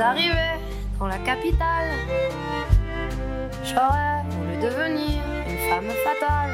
[0.00, 0.58] arrivée
[0.98, 1.90] dans la capitale,
[3.64, 6.50] j'aurais voulu devenir une femme fatale.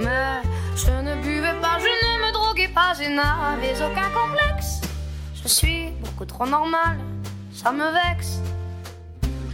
[0.00, 4.80] Mais je ne buvais pas, je ne me droguais pas, je n'avais aucun complexe.
[5.42, 6.98] Je suis beaucoup trop normale,
[7.52, 8.40] ça me vexe.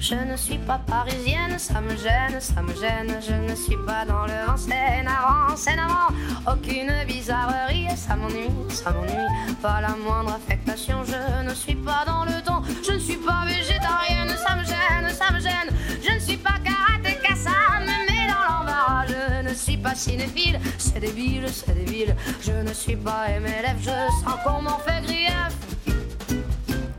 [0.09, 3.19] Je ne suis pas parisienne, ça me gêne, ça me gêne.
[3.21, 6.53] Je ne suis pas dans le en scène avant, avant.
[6.53, 9.57] Aucune bizarrerie, ça m'ennuie, ça m'ennuie.
[9.61, 12.63] Pas la moindre affectation, je ne suis pas dans le temps.
[12.87, 15.75] Je ne suis pas végétarienne, ça me gêne, ça me gêne.
[16.01, 19.07] Je ne suis pas karatéka, ça me met dans l'embarras.
[19.09, 22.15] Je ne suis pas cinéphile, c'est débile, c'est débile.
[22.43, 23.91] Je ne suis pas MLF, je
[24.23, 25.51] sens qu'on m'en fait grief.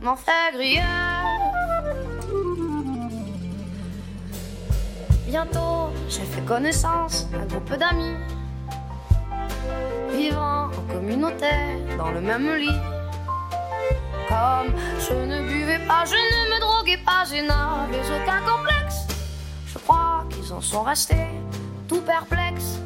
[0.02, 0.84] M'en fait grief.
[5.28, 8.16] Bientôt, j'ai fait connaissance d'un groupe d'amis
[10.10, 11.50] vivant en communauté
[11.98, 12.80] dans le même lit.
[14.26, 19.06] Comme je ne buvais pas, je ne me droguais pas, je n'avais aucun complexe.
[19.66, 21.28] Je crois qu'ils en sont restés
[21.88, 22.80] tout perplexes.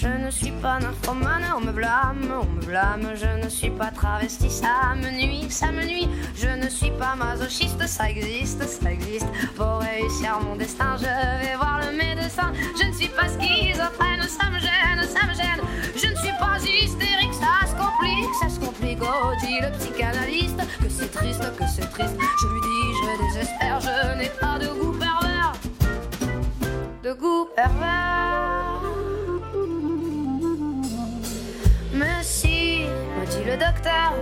[0.00, 3.12] Je ne suis pas nymphomane, on me blâme, on me blâme.
[3.14, 6.08] Je ne suis pas travesti, ça me nuit, ça me nuit.
[6.34, 9.26] Je ne suis pas masochiste, ça existe, ça existe.
[9.56, 12.50] Pour réussir mon destin, je vais voir le médecin.
[12.80, 15.60] Je ne suis pas schizophrène, ça me gêne, ça me gêne.
[15.94, 19.00] Je ne suis pas hystérique, ça se complique, ça se complique.
[19.02, 22.16] Oh, dit le psychanalyste que c'est triste, que c'est triste.
[22.40, 24.89] Je lui dis, je désespère, je n'ai pas de goût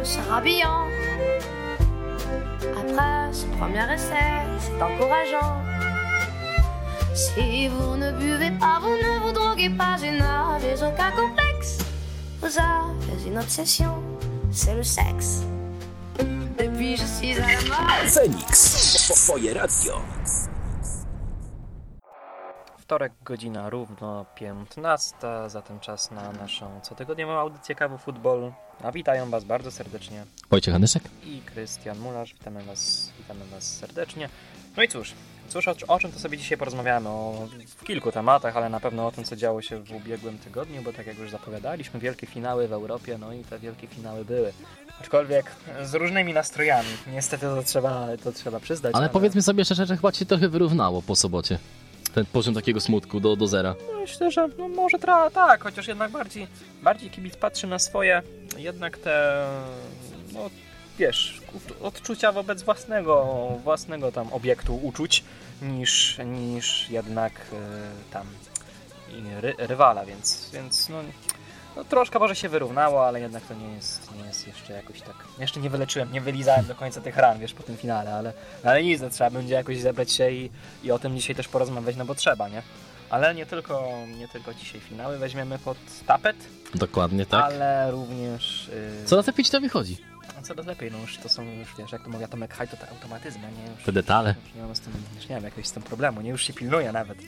[0.05, 0.87] se rhabillant.
[2.77, 5.57] Après ce premier essai, c'est encourageant.
[7.15, 11.79] Si vous ne buvez pas, vous ne vous droguez pas et n'avez aucun complexe.
[12.41, 14.03] Vous avez une obsession,
[14.53, 15.43] c'est le sexe.
[16.59, 18.09] Depuis je suis à la mode.
[18.09, 19.95] Feniks, twoje radio.
[22.89, 25.17] Wtorek, godzina równo 15,
[25.47, 28.53] zatem czas na naszą cotygodniową audycję Kawu Futbol.
[28.83, 31.03] A witają Was bardzo serdecznie Wojciech Anyszek?
[31.25, 32.35] i Krystian Mularz.
[32.35, 34.29] Witamy Was, witamy was serdecznie.
[34.77, 35.15] No i cóż,
[35.49, 37.09] cóż o, o czym to sobie dzisiaj porozmawiamy?
[37.09, 37.49] O
[37.85, 41.07] kilku tematach, ale na pewno o tym, co działo się w ubiegłym tygodniu, bo tak
[41.07, 44.53] jak już zapowiadaliśmy, wielkie finały w Europie, no i te wielkie finały były.
[45.01, 46.89] Aczkolwiek z różnymi nastrojami.
[47.13, 48.95] Niestety to trzeba, to trzeba przyznać.
[48.95, 51.59] Ale powiedzmy sobie szczerze, że chyba się trochę wyrównało po sobocie.
[52.15, 53.75] Ten poziom takiego smutku do, do zera.
[54.01, 56.47] Myślę, że no może tra- tak, chociaż jednak bardziej,
[56.83, 58.23] bardziej kibic patrzy na swoje,
[58.57, 59.45] jednak te,
[60.33, 60.51] no
[60.99, 61.41] wiesz,
[61.83, 65.25] odczucia wobec własnego, własnego tam obiektu uczuć,
[65.63, 68.27] niż, niż jednak y, tam
[69.41, 70.99] ry- rywala, więc, więc no,
[71.79, 75.15] no troszkę może się wyrównało, ale jednak to nie jest, nie jest jeszcze jakoś tak,
[75.39, 78.33] jeszcze nie wyleczyłem, nie wylizałem do końca tych ran, wiesz, po tym finale, ale,
[78.65, 80.51] ale nic, no, trzeba będzie jakoś zebrać się i,
[80.83, 82.63] i o tym dzisiaj też porozmawiać, no bo trzeba, nie?
[83.11, 86.37] Ale nie tylko, nie tylko dzisiaj finały weźmiemy pod tapet,
[86.75, 87.45] Dokładnie tak.
[87.45, 88.71] ale również.
[89.01, 89.97] Yy, Coraz lepiej ci to wychodzi.
[90.43, 92.89] coraz lepiej, no już to są już wiesz, jak to mówię Tomek Haj, to te
[92.91, 93.73] automatyzmy, nie?
[93.75, 94.35] Już, Te detale.
[94.45, 96.31] Już nie mam z tym, już nie mam jakiegoś z tym problemu, nie?
[96.31, 97.19] Już się pilnuję nawet.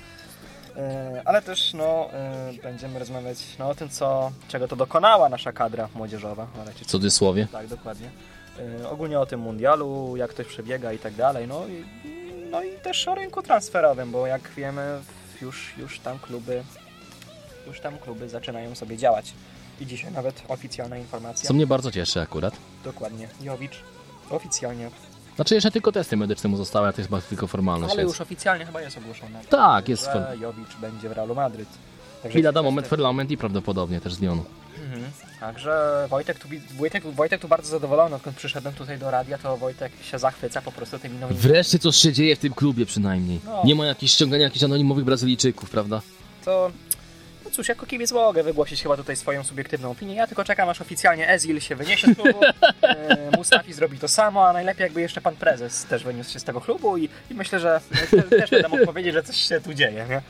[0.77, 2.09] Yy, ale też no,
[2.53, 6.47] yy, będziemy rozmawiać no, o tym, co, czego to dokonała nasza kadra młodzieżowa.
[6.67, 7.47] raczej- W cudzysłowie.
[7.53, 8.11] Tak, dokładnie.
[8.81, 11.49] Yy, ogólnie o tym mundialu, jak to przebiega i tak dalej.
[11.49, 11.85] No i,
[12.51, 15.01] no i też o rynku transferowym, bo jak wiemy,
[15.43, 16.63] już, już tam kluby
[17.67, 19.33] już tam kluby zaczynają sobie działać.
[19.81, 21.49] I dzisiaj nawet oficjalna informacja.
[21.49, 22.55] Co mnie bardzo cieszy akurat.
[22.85, 23.29] Dokładnie.
[23.41, 23.83] Jowicz
[24.31, 24.91] oficjalnie.
[25.37, 27.93] Znaczy jeszcze tylko testy medyczne mu zostały, a to jest tylko formalność.
[27.93, 29.41] Ale więc- już oficjalnie chyba jest ogłoszone.
[29.49, 31.69] Tak, jest Że Jowicz będzie w Realu Madryt.
[32.23, 34.45] Także Chwila do moment parlament i prawdopodobnie też z Lyonu.
[34.85, 35.13] Mhm.
[35.41, 36.49] Także Wojtek tu,
[36.79, 40.73] Wojtek, Wojtek tu bardzo zadowolony, odkąd przyszedłem tutaj do radia, to Wojtek się zachwyca po
[40.73, 43.41] prostu tymi nowymi Wreszcie coś się dzieje w tym klubie przynajmniej.
[43.45, 43.63] No.
[43.65, 46.01] Nie ma jakichś ściągania jakichś anonimowych Brazylijczyków, prawda?
[46.45, 46.71] to
[47.51, 50.15] no cóż, jako kibic mogę wygłosić chyba tutaj swoją subiektywną opinię.
[50.15, 52.41] Ja tylko czekam, aż oficjalnie Ezil się wyniesie z klubu,
[52.83, 56.45] e, Mustafi zrobi to samo, a najlepiej jakby jeszcze pan prezes też wyniósł się z
[56.45, 57.81] tego klubu i, i myślę, że
[58.11, 60.23] te, też będę mógł powiedzieć, że coś się tu dzieje, nie?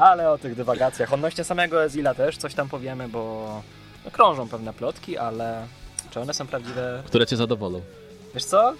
[0.00, 1.12] Ale o tych dywagacjach.
[1.12, 3.62] Odnośnie samego Ezila też coś tam powiemy, bo
[4.04, 5.66] no, krążą pewne plotki, ale
[6.10, 7.02] czy one są prawdziwe?
[7.06, 7.80] Które cię zadowolą.
[8.34, 8.74] Wiesz co?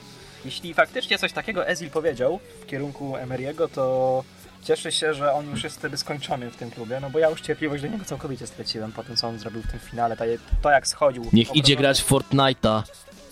[0.45, 4.25] Jeśli faktycznie coś takiego Ezil powiedział w kierunku Emery'ego, to
[4.65, 7.41] cieszę się, że on już jest wtedy skończony w tym klubie, no bo ja już
[7.41, 10.17] cierpliwość do niego całkowicie straciłem po tym, co on zrobił w tym finale.
[10.17, 10.25] To,
[10.63, 11.23] to jak schodził.
[11.33, 12.83] Niech obrożony- idzie grać w Fortnite'a.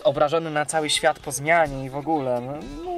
[0.04, 2.40] obrażony na cały świat po zmianie i w ogóle.
[2.40, 2.52] No,
[2.84, 2.90] no,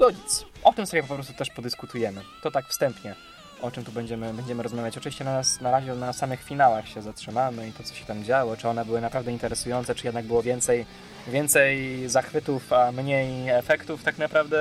[0.00, 0.44] no nic.
[0.64, 2.20] O tym sobie po prostu też podyskutujemy.
[2.42, 3.14] To tak wstępnie.
[3.62, 4.98] O czym tu będziemy, będziemy rozmawiać.
[4.98, 8.24] Oczywiście na, nas, na razie na samych finałach się zatrzymamy i to, co się tam
[8.24, 8.56] działo.
[8.56, 10.86] Czy one były naprawdę interesujące, czy jednak było więcej,
[11.28, 14.56] więcej zachwytów, a mniej efektów tak naprawdę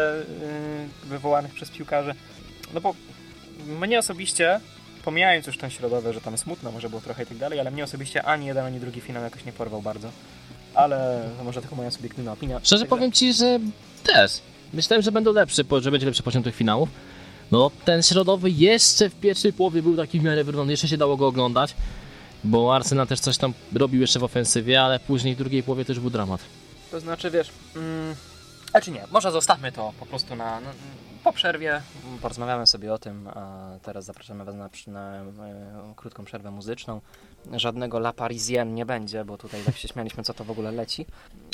[1.03, 2.15] yy, wywołanych przez piłkarzy.
[2.73, 2.95] No bo
[3.67, 4.59] mnie osobiście,
[5.05, 7.83] pomijając już ten środowy, że tam smutno może było trochę i tak dalej, ale mnie
[7.83, 10.09] osobiście ani jeden, ani drugi finał jakoś nie porwał bardzo.
[10.75, 12.59] Ale to może tylko moja subiektywna opinia.
[12.59, 13.59] Szczerze Także- powiem ci, że
[14.03, 14.31] też.
[14.73, 16.89] Myślałem, że będą lepszy, że będzie lepszy poziom tych finałów.
[17.51, 21.17] No, ten środowy jeszcze w pierwszej połowie był taki w miarę wyrównany, jeszcze się dało
[21.17, 21.75] go oglądać.
[22.43, 25.99] Bo Arsenal też coś tam robił jeszcze w ofensywie, ale później w drugiej połowie też
[25.99, 26.41] był dramat.
[26.91, 28.15] To znaczy, wiesz, mm,
[28.73, 30.69] a czy nie, może zostawmy to po prostu na, na
[31.23, 31.81] po przerwie,
[32.21, 35.23] porozmawiamy sobie o tym, a teraz zapraszamy Was na, na e,
[35.95, 37.01] krótką przerwę muzyczną.
[37.51, 41.05] Żadnego La Parisienne nie będzie, bo tutaj tak się śmialiśmy, co to w ogóle leci.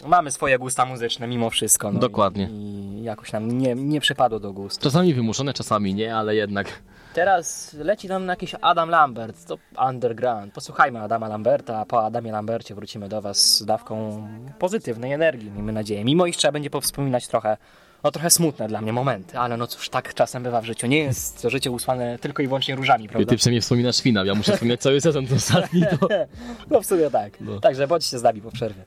[0.06, 1.92] Mamy swoje gusta muzyczne mimo wszystko.
[1.92, 2.50] No Dokładnie.
[2.52, 4.84] I, I jakoś nam nie, nie przypadło do gustu.
[4.84, 6.82] Czasami wymuszone, czasami nie, ale jednak.
[7.14, 9.58] Teraz leci nam jakiś Adam Lambert, to
[9.88, 10.54] underground.
[10.54, 14.28] Posłuchajmy Adama Lamberta, a po Adamie Lambercie wrócimy do Was z dawką
[14.60, 16.06] pozytywnej energii, miejmy nadzieję.
[16.06, 17.58] Mimo iż trzeba będzie powspominać trochę,
[18.04, 20.88] no trochę smutne dla mnie momenty, ale no cóż, tak czasem bywa w życiu.
[20.88, 23.30] Nie jest to życie usłane tylko i wyłącznie różami, prawda?
[23.30, 25.84] Ty przynajmniej wspominasz finał, ja muszę wspominać cały sezon ten ostatni.
[26.00, 26.08] To...
[26.72, 27.42] No w sumie tak.
[27.42, 27.60] No.
[27.60, 28.84] Także bądźcie z nami po przerwie.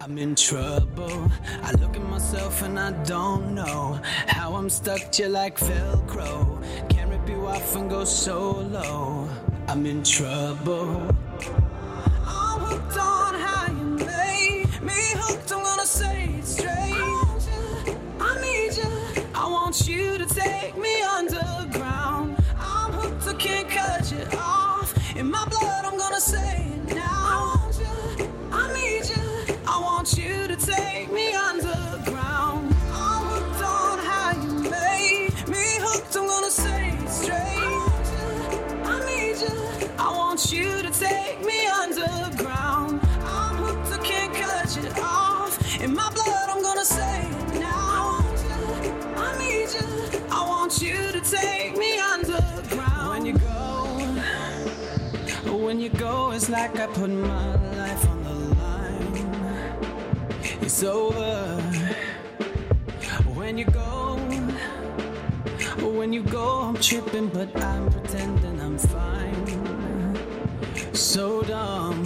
[0.00, 1.30] I'm in trouble.
[1.62, 6.58] I look at myself and I don't know how I'm stuck to like Velcro.
[6.88, 9.28] Can't rip you off and go solo.
[9.68, 11.00] I'm in trouble.
[12.26, 15.50] I'm hooked on how you made me hooked.
[15.52, 16.23] I'm gonna say
[19.74, 22.36] want you to take me underground.
[22.60, 23.26] I'm hooked.
[23.26, 24.94] I can't cut you off.
[25.16, 27.02] In my blood, I'm gonna say it now.
[27.02, 29.56] I want you, I need you.
[29.66, 32.72] I want you to take me underground.
[32.92, 36.14] I'm hooked on how you made me hooked.
[36.14, 37.66] I'm gonna say it straight.
[38.86, 39.88] I need you.
[39.98, 43.00] I want you to take me underground.
[43.24, 43.92] I'm hooked.
[43.92, 45.82] I can't cut you off.
[45.82, 47.83] In my blood, I'm gonna say it now.
[50.74, 53.10] Want you to take me underground.
[53.10, 53.84] When you go.
[55.56, 59.14] When you go, it's like I put my life on the line.
[60.62, 61.60] It's over.
[63.34, 64.16] When you go,
[65.96, 70.18] when you go, I'm tripping, but I'm pretending I'm fine.
[70.92, 72.04] So dumb.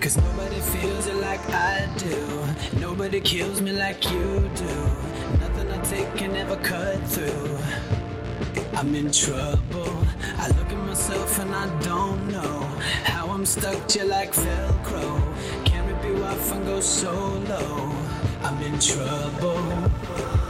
[0.00, 2.80] Cause nobody feels it like I do.
[2.80, 5.11] Nobody kills me like you do.
[5.84, 7.58] Take can never cut through.
[8.74, 10.06] I'm in trouble.
[10.38, 12.60] I look at myself and I don't know
[13.04, 15.64] how I'm stuck to like Velcro.
[15.64, 17.92] Can't rip you off and go solo.
[18.42, 20.41] I'm in trouble.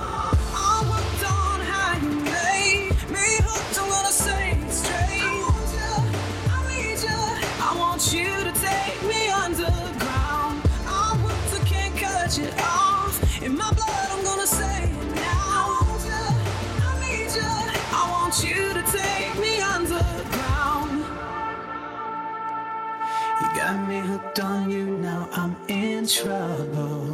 [24.34, 26.32] Got me hooked on you, now I'm in trouble.
[26.66, 27.11] Trouble,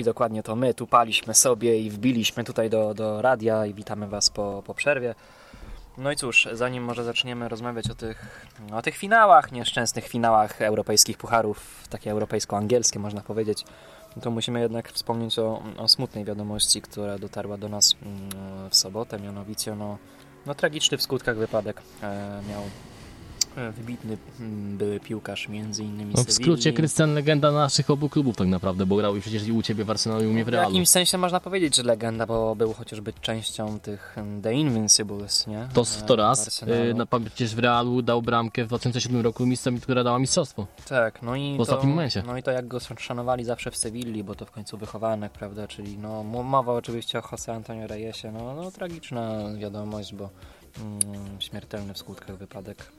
[0.00, 4.08] I dokładnie to my tu paliśmy sobie i wbiliśmy tutaj do, do radia i witamy
[4.08, 5.14] Was po, po przerwie.
[5.98, 11.18] No i cóż, zanim może zaczniemy rozmawiać o tych, o tych finałach, nieszczęsnych finałach europejskich
[11.18, 13.64] pucharów, takie europejsko-angielskie można powiedzieć,
[14.22, 19.18] to musimy jednak wspomnieć o, o smutnej wiadomości, która dotarła do nas mm, w sobotę,
[19.18, 19.98] mianowicie no,
[20.46, 22.62] no tragiczny w skutkach wypadek e, miał
[23.72, 28.48] wybitny mm, były piłkarz, między innymi No w skrócie Krystian legenda naszych obu klubów tak
[28.48, 30.50] naprawdę, bo grał i przecież i u Ciebie w Arsenalu i u mnie w W
[30.50, 30.68] Realu.
[30.70, 35.68] jakimś sensie można powiedzieć, że legenda, bo był chociażby częścią tych mm, The Invincibles, nie?
[35.74, 39.46] To, E, to w raz, y, na, przecież w Realu dał bramkę w 2007 roku,
[39.46, 40.66] miejsce, która dała mistrzostwo.
[40.88, 42.22] Tak, no i w ostatnim to, momencie.
[42.26, 45.68] No i to jak go szanowali zawsze w Sewilli, bo to w końcu wychowanek, prawda,
[45.68, 50.30] czyli no mowa oczywiście o Jose Antonio Reyesie, no, no tragiczna wiadomość, bo
[50.78, 52.92] mm, śmiertelny w skutkach wypadek.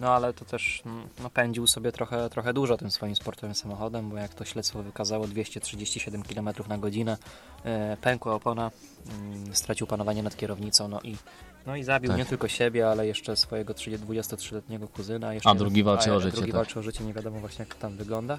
[0.00, 0.82] No ale to też
[1.22, 5.26] no, pędził sobie trochę, trochę dużo tym swoim sportowym samochodem, bo jak to śledztwo wykazało
[5.26, 7.16] 237 km na godzinę,
[7.64, 8.70] e, pękła opona,
[9.20, 11.16] mm, stracił panowanie nad kierownicą, no i
[11.66, 12.18] no i zabił Tak.
[12.18, 15.34] nie tylko siebie, ale jeszcze swojego 30 23-letniego kuzyna.
[15.34, 16.56] Jeszcze A drugi walczy o a życie, Drugi tak.
[16.56, 18.38] walczy o życie, nie wiadomo właśnie jak tam wygląda.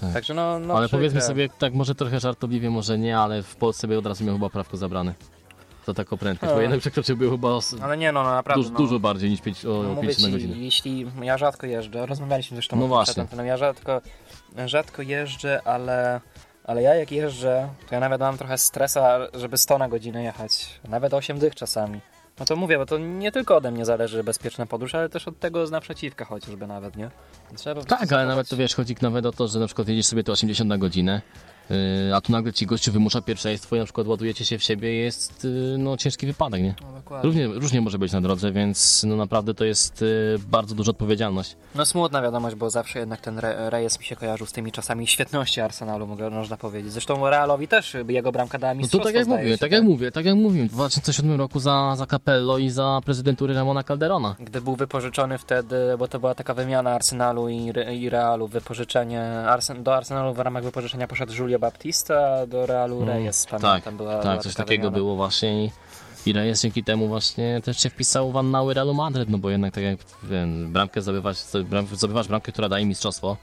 [0.00, 0.12] Tak.
[0.12, 0.98] Także no, no ale przykre.
[0.98, 4.34] powiedzmy sobie, tak może trochę żartobliwie, może nie, ale w Polsce by od razu miał
[4.34, 5.14] chyba prawko zabrane.
[5.88, 8.62] To taką prędkość, bo jednak przekroczyłby chyba os- Ale nie no, no naprawdę.
[8.62, 10.56] dużo, no, dużo bardziej niż 5 no, o, mówię 5 na ci, godzinę.
[10.56, 13.12] jeśli ja rzadko jeżdżę, rozmawialiśmy zresztą No o tym właśnie.
[13.12, 14.00] przed anteną, ja rzadko,
[14.66, 16.20] rzadko jeżdżę, ale,
[16.64, 20.80] ale ja jak jeżdżę, to ja nawet mam trochę stresa, żeby 100 na godzinę jechać,
[20.88, 22.00] nawet 8 dych czasami.
[22.38, 25.38] No to mówię, bo to nie tylko ode mnie zależy bezpieczna podróż, ale też od
[25.38, 27.10] tego z naprzeciwka chociażby nawet, nie?
[27.56, 30.24] Trzeba Tak, ale nawet to wiesz, chodzi nawet o to, że na przykład jedziesz sobie
[30.24, 31.22] to 80 na godzinę,
[32.14, 35.44] a tu nagle ci gościu wymusza pierwszeństwo i na przykład ładujecie się w siebie jest
[35.44, 36.74] yy, no, ciężki wypadek, nie?
[36.82, 37.26] No, dokładnie.
[37.26, 41.56] Różnie, różnie może być na drodze, więc no naprawdę to jest yy, bardzo duża odpowiedzialność.
[41.74, 45.06] No smutna wiadomość, bo zawsze jednak ten re rejestr mi się kojarzył z tymi czasami
[45.06, 46.92] świetności Arsenalu, mogę, można powiedzieć.
[46.92, 49.84] Zresztą Realowi też jego bramka dała No to mistrzostwo, tak jak mówię, się, tak jak
[49.84, 54.34] mówię, tak jak mówiłem, w 2007 roku za, za Capello i za prezydentury Ramona Calderona.
[54.40, 59.82] Gdy był wypożyczony wtedy, bo to była taka wymiana Arsenalu i, i Realu, wypożyczenie, Arsen
[59.82, 64.12] do Arsenalu w ramach wypożyczenia poszedł Julio Baptista, a do Realu Reyes, pamiętam, tak, była,
[64.14, 64.96] tak, była coś takiego wymiana.
[64.96, 65.70] było właśnie i,
[66.26, 69.74] i Reyes dzięki temu właśnie też się wpisał w annały Realu Madryt, no bo jednak
[69.74, 73.36] tak jak wiem, bramkę zdobywać, bram, zdobywasz bramkę, która daje mistrzostwo,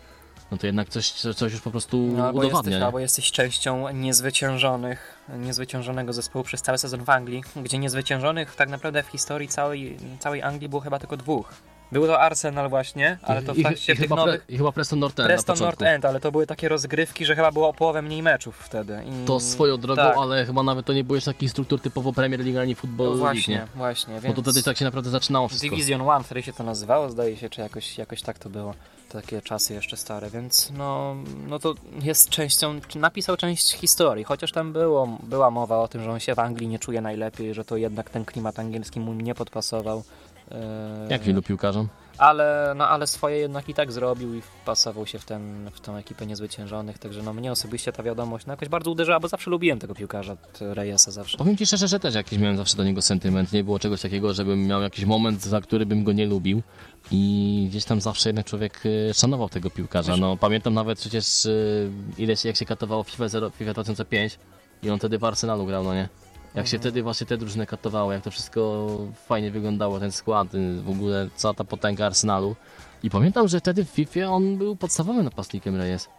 [0.51, 2.71] no to jednak coś, coś już po prostu No, albo, udowadnia.
[2.71, 8.69] jesteś, albo jesteś częścią niezwyciężonych, niezwyciężonego zespołu przez cały sezon w Anglii, gdzie niezwyciężonych tak
[8.69, 11.53] naprawdę w historii całej, całej Anglii było chyba tylko dwóch.
[11.95, 14.45] Był to Arsenal właśnie, ale to w I, trakcie i, tych chyba nowych...
[14.45, 15.59] Pre, I chyba Preston North End Preston.
[15.59, 19.03] North End, ale to były takie rozgrywki, że chyba było o połowę mniej meczów wtedy.
[19.05, 19.25] I...
[19.25, 20.17] To swoją drogą, tak.
[20.17, 23.11] ale chyba nawet to nie było jeszcze takich struktur typowo Premier League ani Football No
[23.11, 23.67] League, właśnie, nie?
[23.75, 24.35] właśnie, Bo więc...
[24.35, 25.69] to wtedy tak się naprawdę zaczynało wszystko.
[25.69, 28.73] Division One, wtedy się to nazywało, zdaje się, czy jakoś, jakoś tak to było.
[29.09, 31.15] Takie czasy jeszcze stare, więc no,
[31.47, 36.11] no to jest częścią, napisał część historii, chociaż tam było, była mowa o tym, że
[36.11, 39.35] on się w Anglii nie czuje najlepiej, że to jednak ten klimat angielski mu nie
[39.35, 40.03] podpasował.
[40.51, 40.57] Eee,
[41.09, 41.87] Jak wielu piłkarzom?
[42.17, 45.95] ale, no, ale swoje jednak i tak zrobił i wpasował się w, ten, w tą
[45.95, 49.79] ekipę niezwyciężonych, także no mnie osobiście ta wiadomość no, jakoś bardzo uderzyła, bo zawsze lubiłem
[49.79, 51.37] tego piłkarza, Reyesa zawsze.
[51.37, 53.53] Powiem Ci szczerze, że też jakiś miałem zawsze do niego sentyment.
[53.53, 56.61] Nie było czegoś takiego, żebym miał jakiś moment, za który bym go nie lubił.
[57.11, 60.17] I gdzieś tam zawsze jednak człowiek e, szanował tego piłkarza.
[60.17, 61.49] No, pamiętam nawet przecież e,
[62.17, 64.39] ileś jak się katowało FIFA, 0, FIFA 2005
[64.83, 66.09] i on wtedy w Arsenalu grał, no nie?
[66.55, 68.87] Jak się wtedy właśnie te drużyny katowało, jak to wszystko
[69.27, 72.55] fajnie wyglądało, ten skład, y, w ogóle cała ta potęga Arsenalu.
[73.03, 76.09] I pamiętam, że wtedy w FIFA on był podstawowym napastnikiem Reyes.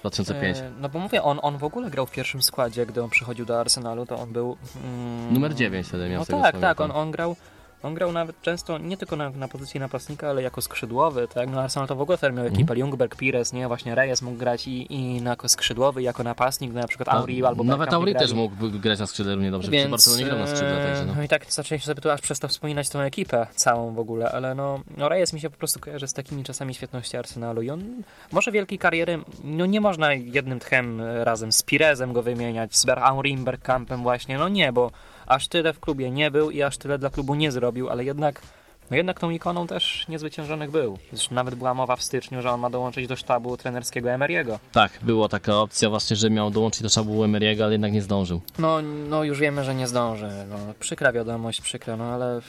[0.00, 0.58] 2005.
[0.58, 3.46] E, No bo mówię, on, on w ogóle grał w pierwszym składzie, gdy on przychodził
[3.46, 4.56] do Arsenalu, to on był...
[4.84, 7.36] Mm, Numer 9 wtedy miał No tak, tak, on, on grał...
[7.84, 11.50] On grał nawet często nie tylko na, na pozycji napastnika, ale jako skrzydłowy, tak?
[11.50, 13.68] No Arsenal to w ogóle miał ekipę, Ljungberg, Pires, nie?
[13.68, 17.44] Właśnie Reyes mógł grać i, i na jako skrzydłowy, jako napastnik, no na przykład Auri
[17.44, 18.26] albo Nawet Auri grali.
[18.26, 19.70] też mógł grać na skrzydle równie dobrze.
[19.70, 21.14] Przy Barcelonie grał na skrzydle, także no.
[21.16, 24.32] no i tak zaczęliśmy sobie tu aż przez to wspominać tą ekipę całą w ogóle,
[24.32, 27.70] ale no, no Reyes mi się po prostu kojarzy z takimi czasami świetności Arsenalu i
[27.70, 32.76] on może wielkiej kariery, no nie można jednym tchem e, razem z Pirezem go wymieniać,
[32.76, 34.90] z Aurim, Bergkampem właśnie, no nie, bo
[35.26, 38.42] aż tyle w klubie nie był i aż tyle dla klubu nie zrobił, ale jednak
[38.90, 40.98] no jednak tą ikoną też niezwyciężonych był.
[41.12, 44.58] Zresztą nawet była mowa w styczniu, że on ma dołączyć do sztabu trenerskiego Emery'ego.
[44.72, 48.40] Tak, była taka opcja właśnie, że miał dołączyć do szabu Emery'ego, ale jednak nie zdążył.
[48.58, 50.30] No, no już wiemy, że nie zdąży.
[50.50, 52.40] No, przykra wiadomość, przykra, no ale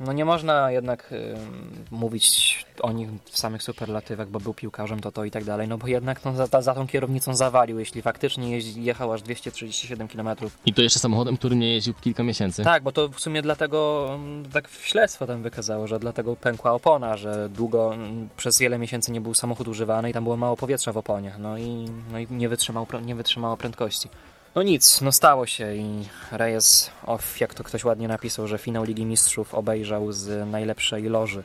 [0.00, 5.12] no nie można jednak ym, mówić o nich w samych superlatywach, bo był piłkarzem, to
[5.12, 8.50] to i tak dalej, no bo jednak no, za, za tą kierownicą zawalił, jeśli faktycznie
[8.50, 10.28] jeździ, jechał aż 237 km.
[10.66, 12.64] I to jeszcze samochodem, który nie jeździł kilka miesięcy.
[12.64, 17.16] Tak, bo to w sumie dlatego ym, tak śledztwo tam wykazało, że dlatego pękła opona,
[17.16, 20.92] że długo ym, przez wiele miesięcy nie był samochód używany i tam było mało powietrza
[20.92, 24.08] w oponie, no i, no i nie, wytrzymał, nie wytrzymało prędkości.
[24.54, 28.84] No nic, no stało się i Reyes, off, jak to ktoś ładnie napisał, że finał
[28.84, 31.42] Ligi Mistrzów obejrzał z najlepszej loży,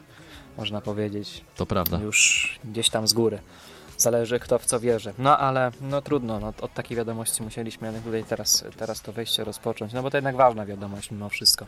[0.57, 1.97] można powiedzieć, To prawda.
[1.99, 3.39] już gdzieś tam z góry.
[4.03, 5.13] Zależy kto w co wierzy.
[5.17, 9.93] No ale no trudno, no, od takiej wiadomości musieliśmy tutaj teraz, teraz to wejście rozpocząć,
[9.93, 11.65] no bo to jednak ważna wiadomość mimo wszystko.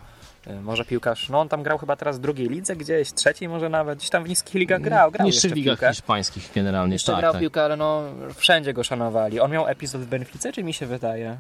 [0.48, 3.70] Y, Może piłkarz, no on tam grał chyba teraz w drugiej lidze gdzieś, trzeciej może
[3.70, 5.94] nawet, gdzieś tam w niskich ligach grał, grał niższych ligach piłkę.
[5.94, 7.42] hiszpańskich generalnie, Jeszcze tak, grał tak.
[7.42, 8.04] piłkę, ale no
[8.36, 9.40] wszędzie go szanowali.
[9.40, 11.38] On miał epizod w Benfice, czy mi się wydaje?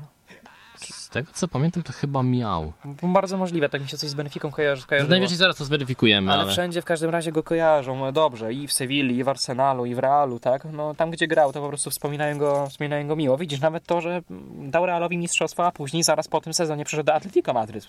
[1.15, 2.73] Tego co pamiętam, to chyba miał.
[3.03, 5.09] Bardzo możliwe, tak mi się coś z Benficą kojarzy, kojarzyło.
[5.09, 6.51] Najwyżej zaraz to zweryfikujemy, Ale ale...
[6.51, 9.95] wszędzie w każdym razie go kojarzą no dobrze i w Sewilli, i w Arsenalu, i
[9.95, 10.65] w Realu, tak?
[10.73, 13.37] No tam gdzie grał, to po prostu wspominają go, wspominają go miło.
[13.37, 14.21] Widzisz, nawet to, że
[14.59, 17.87] dał Realowi mistrzostwo, a później zaraz po tym sezonie przyszedł do Atletico Madryt.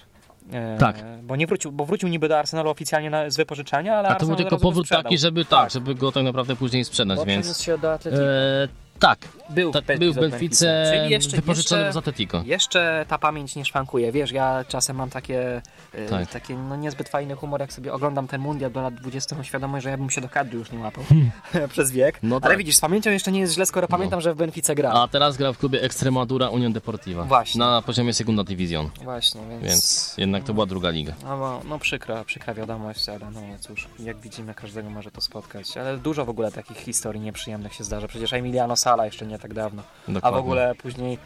[0.53, 0.97] E, Tak.
[1.23, 4.27] Bo nie wrócił, bo wrócił niby do Arsenalu oficjalnie na, z wypożyczenia, ale A to
[4.27, 7.19] był Arsenal tylko zaraz go powrót taki, żeby tak, żeby go tak naprawdę później sprzedać,
[7.19, 7.63] Bo więc...
[7.63, 8.23] się do Atletico.
[8.23, 8.69] E,
[8.99, 9.19] tak,
[9.51, 12.43] był, w był w Benfice, Benfice, Czyli jeszcze, z Atletico.
[12.47, 14.13] Jeszcze ta pamięć nie szwankuje.
[14.13, 15.63] Wiesz, ja czasem mam takie,
[15.95, 16.31] e, Tak.
[16.31, 19.85] takie no, niezbyt fajny humor, jak sobie oglądam ten mundial do lat 20, mam świadomość,
[19.85, 21.05] że ja bym się do kadry już nie łapał
[21.73, 22.19] przez wiek.
[22.23, 22.59] No Ale tak.
[22.59, 24.97] widzisz, z pamięcią jeszcze nie jest źle, skoro pamiętam, że w Benfice grał.
[24.97, 27.25] A teraz gra w klubie Extremadura Union Deportiva.
[27.25, 27.59] Właśnie.
[27.59, 29.63] Na poziomie Segunda Division, Właśnie, więc...
[29.63, 31.13] więc jednak to była druga liga.
[31.25, 35.77] No, bo, no przykra, przykra wiadomość, ale no cóż, jak widzimy, każdego może to spotkać.
[35.77, 38.09] Ale dużo w ogóle takich historii nieprzyjemnych się zdarza.
[38.09, 39.83] Przecież Emiliano Sala jeszcze nie tak dawno.
[39.83, 40.39] A w Dokładnie.
[40.39, 41.19] ogóle później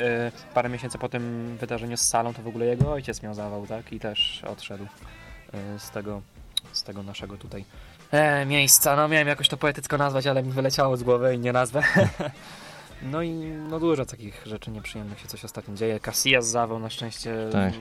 [0.00, 3.66] e, parę miesięcy po tym wydarzeniu z salą, to w ogóle jego ojciec miał zawał,
[3.66, 3.92] tak?
[3.92, 4.84] I też odszedł
[5.54, 6.22] e, z tego,
[6.72, 7.64] z tego naszego tutaj
[8.10, 8.96] e, miejsca.
[8.96, 11.82] No miałem jakoś to poetycko nazwać, ale mi wyleciało z głowy i nie nazwę.
[13.02, 13.30] No i
[13.70, 16.00] no dużo takich rzeczy nieprzyjemnych się coś ostatnio dzieje.
[16.00, 17.72] Casillas zawał na szczęście Tak.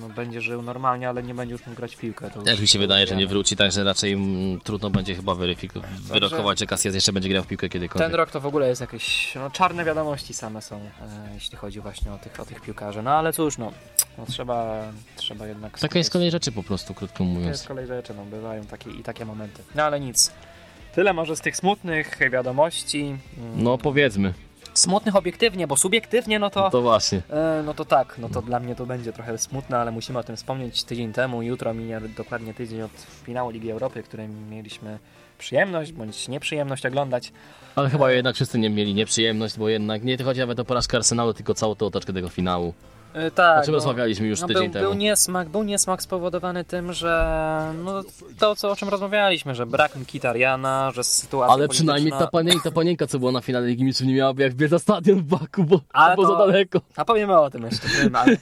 [0.00, 2.30] no, będzie żył normalnie, ale nie będzie już mógł grać w piłkę.
[2.30, 5.82] To Też mi się wydaje, że nie wróci, także raczej mm, trudno będzie chyba weryfik-
[6.00, 8.08] wyrokować, że Casillas jeszcze będzie grał w piłkę kiedykolwiek.
[8.08, 10.80] Ten rok to w ogóle jest jakieś no, czarne wiadomości same są, e,
[11.34, 13.02] jeśli chodzi właśnie o tych, o tych piłkarzy.
[13.02, 13.72] No ale cóż, no,
[14.18, 14.82] no trzeba,
[15.16, 15.78] trzeba jednak...
[15.78, 17.62] Taka jest kolej rzeczy po prostu, krótko To jest mówiąc.
[17.62, 19.62] kolej rzeczy, no bywają takie i takie momenty.
[19.74, 20.32] No ale nic.
[20.94, 23.16] Tyle może z tych smutnych wiadomości.
[23.56, 24.34] No powiedzmy,
[24.74, 26.70] Smutnych obiektywnie, bo subiektywnie no to...
[26.70, 27.22] to właśnie.
[27.30, 30.22] E, no to tak, no to dla mnie to będzie trochę smutne, ale musimy o
[30.22, 31.42] tym wspomnieć tydzień temu.
[31.42, 32.90] Jutro minie dokładnie tydzień od
[33.24, 34.98] finału Ligi Europy, który mieliśmy
[35.38, 37.32] przyjemność bądź nieprzyjemność oglądać.
[37.76, 41.34] Ale chyba jednak wszyscy nie mieli nieprzyjemność, bo jednak nie chodzi nawet o porażkę Arsenalu,
[41.34, 42.74] tylko całą tą otoczkę tego finału.
[43.14, 44.84] E, tak, O czym rozmawialiśmy już no, tydzień był, temu.
[44.84, 48.02] Był niesmak, był niesmak spowodowany tym, że no,
[48.38, 52.38] to, co, o czym rozmawialiśmy, że brak Mkitariana, że sytuacja Ale przynajmniej ta, polityczna...
[52.38, 55.18] panienka, ta panienka, co była na finale Ligi Mistrzów, nie miałaby jak wbiec na stadion
[55.18, 56.80] w Baku, bo Ale to za daleko.
[56.96, 58.36] A powiemy o tym jeszcze, powiem, ale,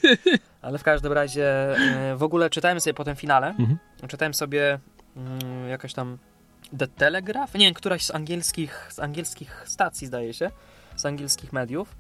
[0.63, 3.79] ale w każdym razie e, w ogóle czytałem sobie po tym finale, Mhm.
[4.09, 4.79] czytałem sobie
[5.17, 6.19] mm, jakoś tam
[6.79, 10.51] The Telegraph, nie wiem, któraś z angielskich, z angielskich stacji zdaje się,
[10.97, 11.97] z angielskich mediów,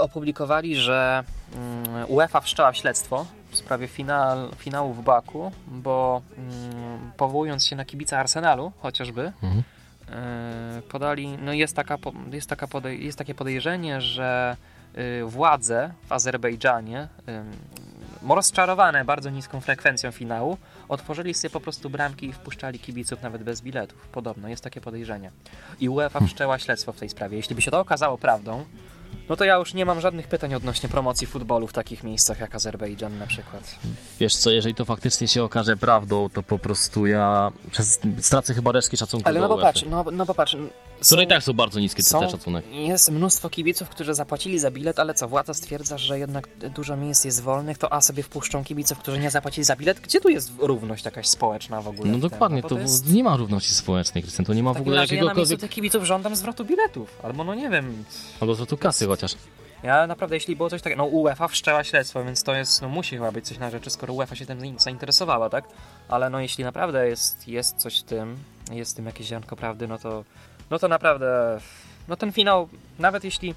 [0.00, 7.66] opublikowali, że mm, UEFA wszczęła śledztwo w sprawie final, finału w Baku, bo mm, powołując
[7.66, 9.62] się na kibica Arsenalu chociażby, Mhm.
[10.10, 11.96] e, podali, no jest, taka,
[12.32, 14.56] jest, taka podej- jest takie podejrzenie, że
[14.98, 17.08] y, władze w Azerbejdżanie,
[18.28, 23.60] rozczarowane bardzo niską frekwencją finału, otworzyli sobie po prostu bramki i wpuszczali kibiców nawet bez
[23.62, 24.08] biletów.
[24.12, 25.30] Podobno, jest takie podejrzenie.
[25.80, 27.36] I UEFA wszczęła śledztwo w tej sprawie.
[27.36, 28.64] Jeśli by się to okazało prawdą,
[29.28, 32.54] no to ja już nie mam żadnych pytań odnośnie promocji futbolu w takich miejscach jak
[32.54, 33.76] Azerbejdżan na przykład.
[34.20, 38.72] Wiesz co, jeżeli to faktycznie się okaże prawdą, to po prostu ja przez, stracę chyba
[38.72, 40.56] resztki szacunku Ale no popatrz, no, no popatrz.
[41.06, 42.64] Które i tak są bardzo niskie, Są, ten szacunek.
[42.72, 47.24] jest mnóstwo kibiców, którzy zapłacili za bilet, ale co, władza stwierdza, że jednak dużo miejsc
[47.24, 50.00] jest wolnych, to a sobie wpuszczą kibiców, którzy nie zapłacili za bilet?
[50.00, 52.12] Gdzie tu jest równość jakaś społeczna w ogóle?
[52.12, 53.12] No dokładnie, bo to, jest...
[53.12, 55.24] nie ma równości społecznej, Krystian, to nie ma W w takim ogóle razie ja na
[55.24, 55.60] miejscu jakiegokolwiek...
[55.60, 58.04] tych kibiców żądam zwrotu biletów, albo no nie wiem.
[58.40, 59.34] Albo zwrotu kasy chociaż.
[59.82, 63.16] Ja naprawdę, jeśli było coś takiego, no UEFA wszczęła śledztwo, więc to jest, no musi
[63.16, 65.64] chyba być coś na rzeczy, skoro UEFA się tym zainteresowała, tak?
[66.08, 68.36] Ale no jeśli naprawdę jest, jest coś w tym,
[68.72, 70.24] jest w tym jakieś ziarnko prawdy, no to,
[70.70, 71.60] no to naprawdę,
[72.08, 73.54] no ten finał, nawet jeśli,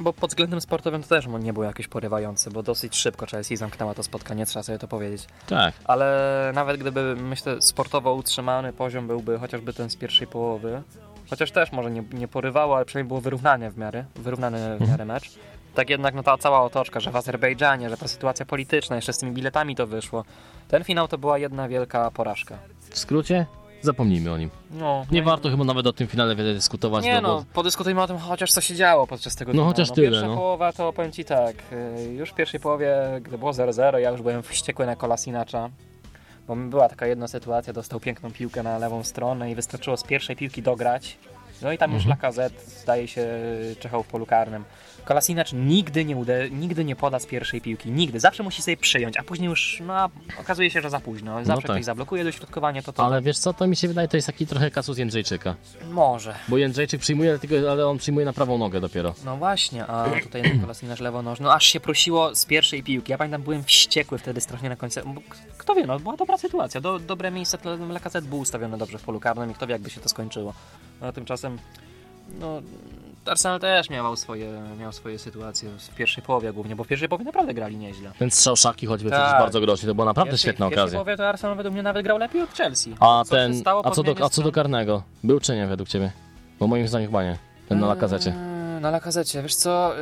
[0.00, 3.94] bo pod względem sportowym to też nie był jakiś porywający, bo dosyć szybko Chelsea zamknęła
[3.94, 5.26] to spotkanie, trzeba sobie to powiedzieć.
[5.46, 5.74] Tak.
[5.84, 10.82] Ale nawet gdyby, myślę, sportowo utrzymany poziom byłby chociażby ten z pierwszej połowy,
[11.30, 15.04] chociaż też może nie, nie porywało, ale przynajmniej było wyrównanie w miarę, wyrównany w miarę
[15.04, 15.30] mecz.
[15.74, 19.18] Tak jednak no ta cała otoczka, że w Azerbejdżanie, że ta sytuacja polityczna, jeszcze z
[19.18, 20.24] tymi biletami to wyszło.
[20.68, 22.58] Ten finał to była jedna wielka porażka.
[22.90, 23.46] W skrócie,
[23.82, 24.50] zapomnijmy o nim.
[24.70, 27.38] No, Nie no i- warto chyba nawet o tym finale wiele dyskutować, Nie no, no,
[27.38, 29.68] bo podyskutujmy o tym chociaż co się działo podczas tego No, finału.
[29.68, 30.34] chociaż tyle, Pierwsza no.
[30.36, 31.56] połowa to powiem Ci tak,
[31.98, 35.68] y, już w pierwszej połowie, gdy było 0-0, ja już byłem wściekły na Kolasinacza.
[36.46, 40.36] Bo była taka jedna sytuacja, dostał piękną piłkę na lewą stronę i wystarczyło z pierwszej
[40.36, 41.18] piłki dograć.
[41.62, 42.10] No i tam już Mhm.
[42.18, 43.26] Lacazette zdaje się
[43.80, 44.64] czechał w polu karnym.
[45.04, 48.20] Kolasinac nigdy nie, ude, nigdy nie poda z pierwszej piłki, nigdy.
[48.20, 50.08] Zawsze musi sobie przyjąć, a później już no, a
[50.40, 51.44] okazuje się, że za późno.
[51.44, 51.76] Zawsze tak.
[51.76, 54.46] ktoś zablokuje dośrodkowanie, to to Ale wiesz co, to mi się wydaje, to jest taki
[54.46, 55.54] trochę kasus Jędrzejczyka.
[55.90, 56.34] może.
[56.48, 59.14] Bo Jędrzejczyk przyjmuje, tylko, ale on przyjmuje na prawą nogę dopiero.
[59.24, 61.44] No właśnie, a tutaj Kolasinac lewonożny.
[61.44, 63.12] No aż się prosiło z pierwszej piłki.
[63.12, 65.00] Ja pamiętam, byłem wściekły wtedy strasznie na końcu.
[65.58, 66.80] Kto wie, no była dobra sytuacja.
[66.80, 67.58] Do, dobre miejsce,
[67.90, 70.54] Lacazette był ustawiony dobrze w polu karnym i kto wie, jakby się to skończyło.
[71.00, 71.58] No, a tymczasem,
[72.40, 72.62] no,
[73.26, 77.24] Arsenal też miał swoje, miał swoje sytuacje w pierwszej połowie głównie, bo w pierwszej połowie
[77.24, 78.12] naprawdę grali nieźle.
[78.18, 79.18] Ten strzał szaki choćby Tak.
[79.20, 80.96] przecież bardzo groźny, to była naprawdę Pierwszej- świetna w pierwszej okazja.
[80.98, 82.94] połowie to Arsenal według mnie nawet grał lepiej od Chelsea.
[83.00, 85.02] A Co ten, stało a co, do, a co do karnego?
[85.24, 86.12] Był czy nie według ciebie?
[86.60, 87.38] Bo moim zdaniem chyba nie.
[87.68, 88.30] Ten na lakazecie.
[88.30, 89.92] Eee, Na lakazecie, wiesz co?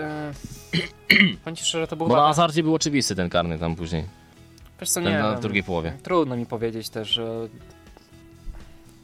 [0.73, 1.37] Yy...
[1.45, 4.05] Powiem ci szczerze, to był Bo na Hazardzie był oczywisty ten karny tam później.
[4.81, 5.41] Wiesz co, Ten nie na wiem.
[5.41, 5.93] drugiej połowie.
[6.03, 7.49] Trudno mi powiedzieć też, że...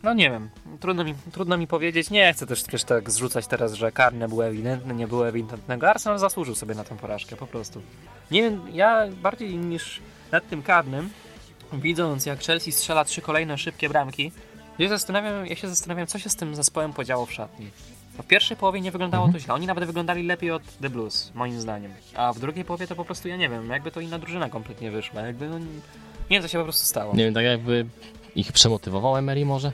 [0.02, 2.10] No nie wiem, trudno mi, trudno mi powiedzieć.
[2.10, 5.90] Nie chcę też wiesz, tak zrzucać teraz, że karne było ewidentne, nie było ewidentnego.
[5.90, 7.82] Arsenal zasłużył sobie na tę porażkę, po prostu.
[8.30, 10.00] Nie wiem, ja bardziej niż
[10.32, 11.10] nad tym karnym,
[11.72, 14.32] widząc jak Chelsea strzela trzy kolejne szybkie bramki,
[14.78, 17.70] ja, zastanawiam, ja się zastanawiam, co się z tym zespołem podziało w szatni.
[18.18, 19.54] W pierwszej połowie nie wyglądało to źle.
[19.54, 21.92] Oni nawet wyglądali lepiej od The Blues, moim zdaniem.
[22.14, 24.90] A w drugiej połowie to po prostu, ja nie wiem, jakby to inna drużyna kompletnie
[24.90, 25.20] wyszła.
[25.20, 25.66] Jakby, no, nie
[26.30, 27.16] wiem, co się po prostu stało.
[27.16, 27.86] Nie wiem, tak jakby
[28.36, 29.72] ich przemotywował Emery może?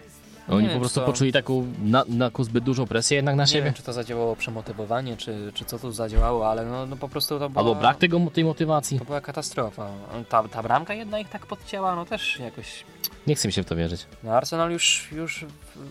[0.48, 3.42] Oni Nie po wiem, prostu co- poczuli taką na, na zbyt dużą presję jednak na
[3.42, 3.64] Nie siebie?
[3.64, 7.38] wiem, czy to zadziałało przemotywowanie, czy, czy co tu zadziałało, ale no, no po prostu
[7.38, 7.60] to była...
[7.64, 8.98] Albo brak tego, tej motywacji?
[8.98, 9.88] To była katastrofa.
[10.28, 12.84] Ta, ta bramka jedna ich tak podcięła, no też jakoś...
[13.26, 14.06] Nie chce mi się w to wierzyć.
[14.24, 15.44] No Arsenal już, już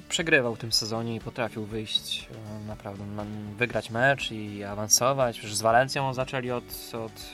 [0.09, 2.29] przegrywał w tym sezonie i potrafił wyjść
[2.63, 3.25] e, naprawdę, na-
[3.57, 5.37] wygrać mecz i awansować.
[5.39, 6.63] Przecież z Walencją zaczęli od,
[7.05, 7.33] od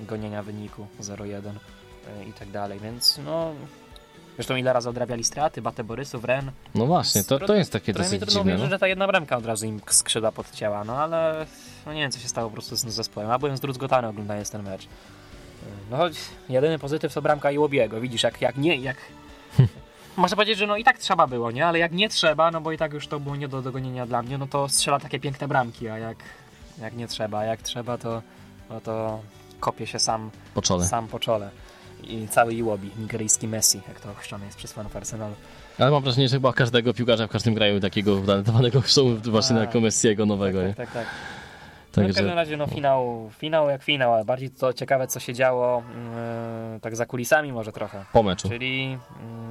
[0.00, 3.54] e, gonienia wyniku 0-1 e, i tak dalej, więc no...
[4.34, 6.50] Zresztą ile razy odrabiali straty, Bate Borysów, Ren.
[6.74, 8.52] No właśnie, to, to jest takie dosyć trudno dziwne.
[8.52, 8.70] wierzyć, No.
[8.70, 11.46] że ta jedna bramka od razu im skrzydła podcięła, no ale
[11.86, 13.30] no nie wiem co się stało po prostu z z zespołem.
[13.30, 14.88] A byłem zdruzgotany oglądając ten mecz.
[15.90, 16.14] No choć
[16.48, 18.00] jedyny pozytyw to bramka i Łobiego.
[18.00, 18.96] Widzisz, jak, jak nie, jak...
[20.16, 21.66] Można powiedzieć, że no i tak trzeba było, nie?
[21.66, 24.22] Ale jak nie trzeba, no bo i tak już to było nie do dogonienia dla
[24.22, 26.16] mnie, no to strzela takie piękne bramki, a jak,
[26.80, 28.22] jak nie trzeba, a jak trzeba, to,
[28.70, 29.20] no to
[29.60, 30.86] kopie się sam, Po czole.
[30.86, 31.50] sam po czole.
[32.02, 35.34] I cały Iwobi, nigeryjski Messi, jak to ochrzczony jest przez fanów Arsenalu.
[35.78, 39.74] Ale mam wrażenie, że chyba każdego piłkarza w każdym kraju takiego talentowanego chcą właśnie Tak.
[39.74, 40.74] na Messiego nowego, nie?
[40.74, 41.06] Tak, tak, tak.
[41.96, 45.20] No w każdym Także razie no finał, finał jak finał, ale bardziej to ciekawe co
[45.20, 45.82] się działo
[46.74, 48.04] yy, tak za kulisami może trochę.
[48.12, 48.48] po meczu.
[48.48, 48.98] Czyli yy,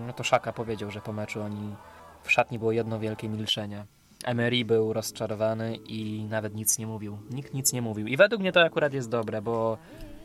[0.08, 1.76] no to Szaka powiedział, że po meczu oni
[2.24, 3.86] w szatni było jedno wielkie milczenie.
[4.26, 7.18] Emery był rozczarowany i nawet nic nie mówił.
[7.30, 8.08] Nikt nic nie mówił.
[8.08, 9.78] I według mnie to akurat jest dobre, bo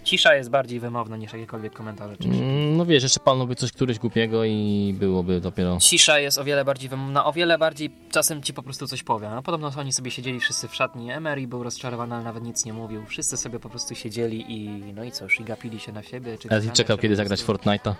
[0.06, 2.16] cisza jest bardziej wymowna niż jakiekolwiek komentarze.
[2.16, 5.78] Czy Mm, No wiesz, jeszcze palnąłby coś któryś głupiego i byłoby dopiero...
[5.80, 9.28] Cisza jest o wiele bardziej wymowna, o wiele bardziej czasem ci po prostu coś powie.
[9.30, 11.10] No, podobno oni sobie siedzieli wszyscy w szatni.
[11.12, 13.06] Emery był rozczarowany, ale nawet nic nie mówił.
[13.06, 16.38] Wszyscy sobie po prostu siedzieli i no i cóż, i gapili się na siebie.
[16.38, 17.90] Czy Ezil czekał kiedy zagrać Fortnite.
[17.90, 17.94] Fortnite'a.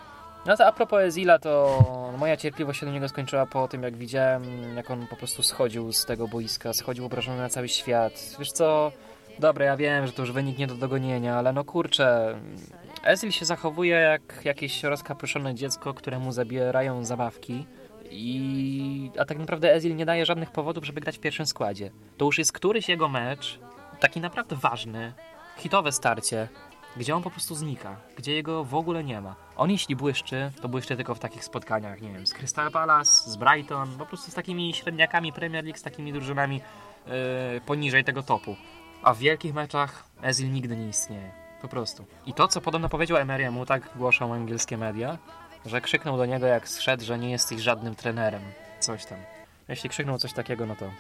[0.47, 3.97] No to a propos Ezila, to moja cierpliwość się do niego skończyła po tym, jak
[3.97, 4.43] widziałem,
[4.77, 8.37] jak on po prostu schodził z tego boiska, schodził obrażony na cały świat.
[8.39, 8.93] Wiesz co,
[9.39, 12.39] dobra, ja wiem, że to już wynik nie do dogonienia, ale no kurczę,
[13.03, 17.67] Ezil się zachowuje jak jakieś rozkapryszone dziecko, któremu zabierają zabawki.
[18.11, 19.11] I...
[19.19, 21.91] A tak naprawdę Ezil nie daje żadnych powodów, żeby grać w pierwszym składzie.
[22.17, 23.59] To już jest któryś jego mecz,
[24.01, 25.13] taki naprawdę ważny,
[25.57, 26.49] hitowe starcie,
[26.97, 29.37] gdzie on po prostu znika, gdzie jego w ogóle nie ma.
[29.57, 33.37] On jeśli błyszczy, to błyszczy tylko w takich spotkaniach, nie wiem, z Crystal Palace, z
[33.37, 36.61] Brighton, po prostu z takimi średniakami Premier League, z takimi drużynami
[37.07, 37.13] yy,
[37.67, 38.57] poniżej tego topu.
[39.07, 41.31] A w wielkich meczach Ezil nigdy nie istnieje.
[41.63, 42.05] Po prostu.
[42.27, 45.19] I to, co podobno powiedział Emery'emu, tak głoszą angielskie media,
[45.67, 48.43] że krzyknął do niego jak zszedł, że nie jesteś żadnym trenerem.
[48.81, 49.19] Coś tam.
[49.69, 50.91] Jeśli krzyknął coś takiego, no to...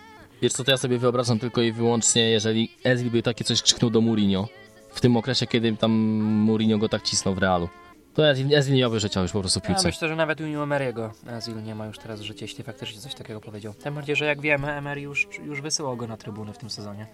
[0.42, 3.90] Wiesz co, to ja sobie wyobrażam tylko i wyłącznie, jeżeli Ezil by takie coś krzyknął
[3.90, 4.48] do Mourinho,
[4.90, 7.68] w tym okresie, kiedy tam Mourinho go tak cisnął w Realu.
[8.14, 9.88] To Ezil, Ezil nie miałby życia już po prostu w Ja piłce.
[9.88, 13.40] myślę, że nawet u Emery'ego Ezil nie ma już teraz życia, jeśli faktycznie coś takiego
[13.40, 13.74] powiedział.
[13.74, 17.06] Tym bardziej, że jak wiemy, Emery już, już wysyłał go na trybuny w tym sezonie.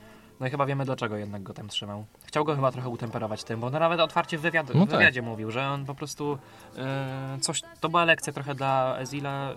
[0.42, 2.04] No i chyba wiemy dlaczego jednak go tam trzymał.
[2.24, 4.98] Chciał go chyba trochę utemperować tym, bo on nawet otwarcie w, wywiad, No tak.
[4.98, 6.38] wywiadzie mówił, że on po prostu
[6.76, 9.54] e, coś, to była lekcja trochę dla Ezila,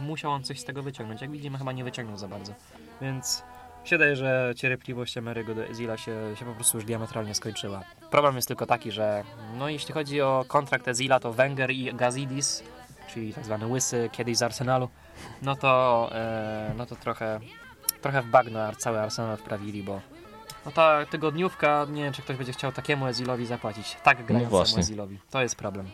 [0.00, 1.20] musiał on coś z tego wyciągnąć.
[1.20, 2.52] Jak widzimy, chyba nie wyciągnął za bardzo.
[3.00, 3.42] Więc
[3.84, 7.82] się daje, że cierpliwość Emery'ego do Ezila się, się po prostu już diametralnie skończyła.
[8.10, 9.24] Problem jest tylko taki, że
[9.58, 12.62] no jeśli chodzi o kontrakt Ezila, to Wenger i Gazidis,
[13.08, 14.88] czyli tak zwany łysy, kiedyś z Arsenalu,
[15.42, 17.40] no to, e, no to trochę,
[18.02, 20.00] trochę w bagno cały Arsenal wprawili, bo
[20.66, 23.96] no ta tygodniówka, nie wiem czy ktoś będzie chciał takiemu Ezilowi zapłacić.
[24.02, 24.80] Tak grającemu właśnie.
[24.80, 25.18] Ezilowi.
[25.30, 25.86] To jest problem.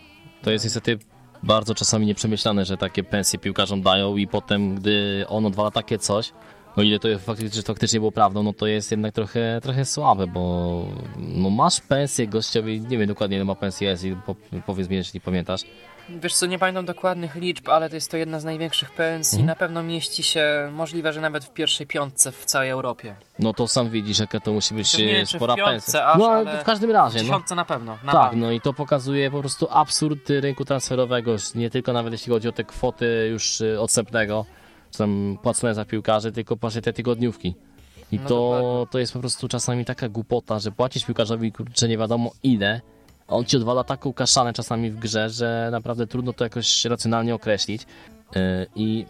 [0.42, 0.98] To jest niestety
[1.42, 6.32] bardzo czasami nieprzemyślane, że takie pensje piłkarzom dają i potem, gdy on odwala takie coś,
[6.76, 10.84] o ile to faktycznie, faktycznie było prawdą, no to jest jednak trochę, trochę słabe, bo
[11.18, 14.04] no masz pensję gościowi, nie wiem dokładnie ile ma pensję jest
[14.66, 15.60] powiedz mi, jeśli pamiętasz.
[16.08, 19.36] Wiesz co, nie pamiętam dokładnych liczb, ale to jest to jedna z największych pensji.
[19.38, 19.46] Mhm.
[19.46, 23.16] Na pewno mieści się, możliwe, że nawet w pierwszej piątce w całej Europie.
[23.38, 26.06] No to sam widzisz, jaka to musi być nie e, czy w spora piątce pensja.
[26.06, 27.56] aż, no ale w każdym razie, W no.
[27.56, 27.98] na pewno.
[28.04, 32.32] Na Tak, no i to pokazuje po prostu absurd rynku transferowego, nie tylko nawet jeśli
[32.32, 34.46] chodzi o te kwoty już y, odstępnego,
[34.90, 37.54] czy tam płacone za piłkarzy, tylko właśnie te tygodniówki.
[38.12, 38.86] I No to, dokładnie.
[38.90, 42.80] to jest po prostu czasami taka głupota, że płacisz piłkarzowi kurczę nie wiadomo ile,
[43.28, 47.82] on ci odwala taką kaszanę czasami w grze, że naprawdę trudno to jakoś racjonalnie określić.
[48.34, 48.40] Yy,
[48.74, 49.06] I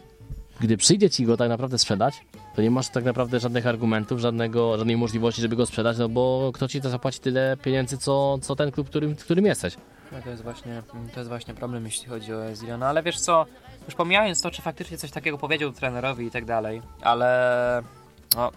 [0.59, 2.13] gdy przyjdzie ci go tak naprawdę sprzedać,
[2.55, 6.51] to nie masz tak naprawdę żadnych argumentów, żadnego, żadnej możliwości, żeby go sprzedać, no bo
[6.53, 9.77] kto ci to zapłaci tyle pieniędzy, co, co ten klub, którym, którym jesteś.
[10.11, 12.39] No to jest właśnie, to jest właśnie problem, jeśli chodzi o.
[12.77, 13.45] No ale wiesz co,
[13.85, 17.83] już pomijając to, czy faktycznie coś takiego powiedział trenerowi i tak dalej, ale
[18.35, 18.51] no,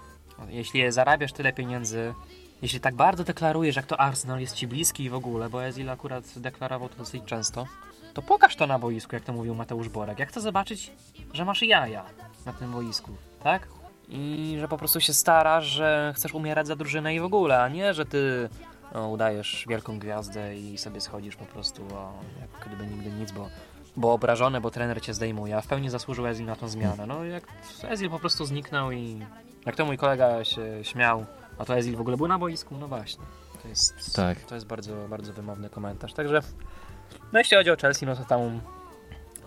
[0.48, 2.14] jeśli zarabiasz tyle pieniędzy,
[2.62, 5.90] jeśli tak bardzo deklarujesz, jak to Arsenal jest ci bliski i w ogóle, bo Ezil
[5.90, 7.66] akurat deklarował to dosyć często,
[8.14, 10.18] to pokaż to na boisku, jak to mówił Mateusz Borek.
[10.18, 10.92] Jak chcę zobaczyć,
[11.32, 12.04] że masz jaja
[12.46, 13.10] na tym boisku,
[13.42, 13.68] tak?
[14.08, 17.68] I że po prostu się starasz, że chcesz umierać za drużynę i w ogóle, a
[17.68, 18.48] nie, że ty
[18.94, 23.48] no, udajesz wielką gwiazdę i sobie schodzisz po prostu o, jak gdyby nigdy nic, bo,
[23.96, 27.06] bo obrażony, bo trener cię zdejmuje, a w pełni zasłużył Ezil na tą zmianę.
[27.06, 27.44] No jak
[27.88, 29.26] Ezil po prostu zniknął i
[29.66, 31.26] jak to mój kolega się śmiał,
[31.60, 33.24] a to Ezil w ogóle był na boisku, no właśnie.
[33.62, 34.40] To jest, Tak.
[34.40, 36.12] to jest bardzo, bardzo wymowny komentarz.
[36.12, 36.40] Także
[37.32, 38.60] no jeśli chodzi o Chelsea, no to tam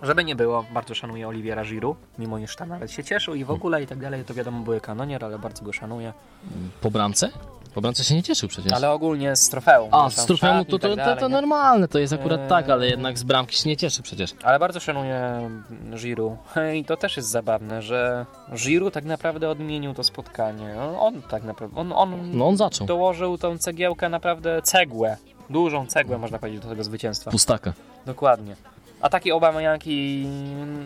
[0.04, 3.52] żeby nie było, bardzo szanuję Oliviera Giroud, mimo iż tam nawet się cieszył i w
[3.52, 6.13] ogóle i tak dalej, to wiadomo były kanonier, ale bardzo go szanuję.
[6.82, 7.30] Po bramce?
[7.75, 8.73] Po bramce się nie cieszył przecież.
[8.73, 9.89] Ale ogólnie z trofeum.
[9.93, 12.49] A, z trofeum szatni to, i tak to, to, to normalne, to jest akurat Eee.
[12.49, 14.33] tak, ale jednak z bramki się nie cieszy przecież.
[14.43, 15.49] Ale bardzo szanuję
[15.95, 16.33] Giroud
[16.75, 20.75] i to też jest zabawne, że Giroud tak naprawdę odmienił to spotkanie.
[20.99, 22.88] On, tak naprawdę, on, on No on zaczął.
[22.88, 25.17] dołożył tą cegiełkę, naprawdę cegłę,
[25.49, 27.31] dużą cegłę można powiedzieć do tego zwycięstwa.
[27.31, 27.73] Pustaka.
[28.05, 28.55] Dokładnie.
[29.01, 30.27] A taki Aubameyang i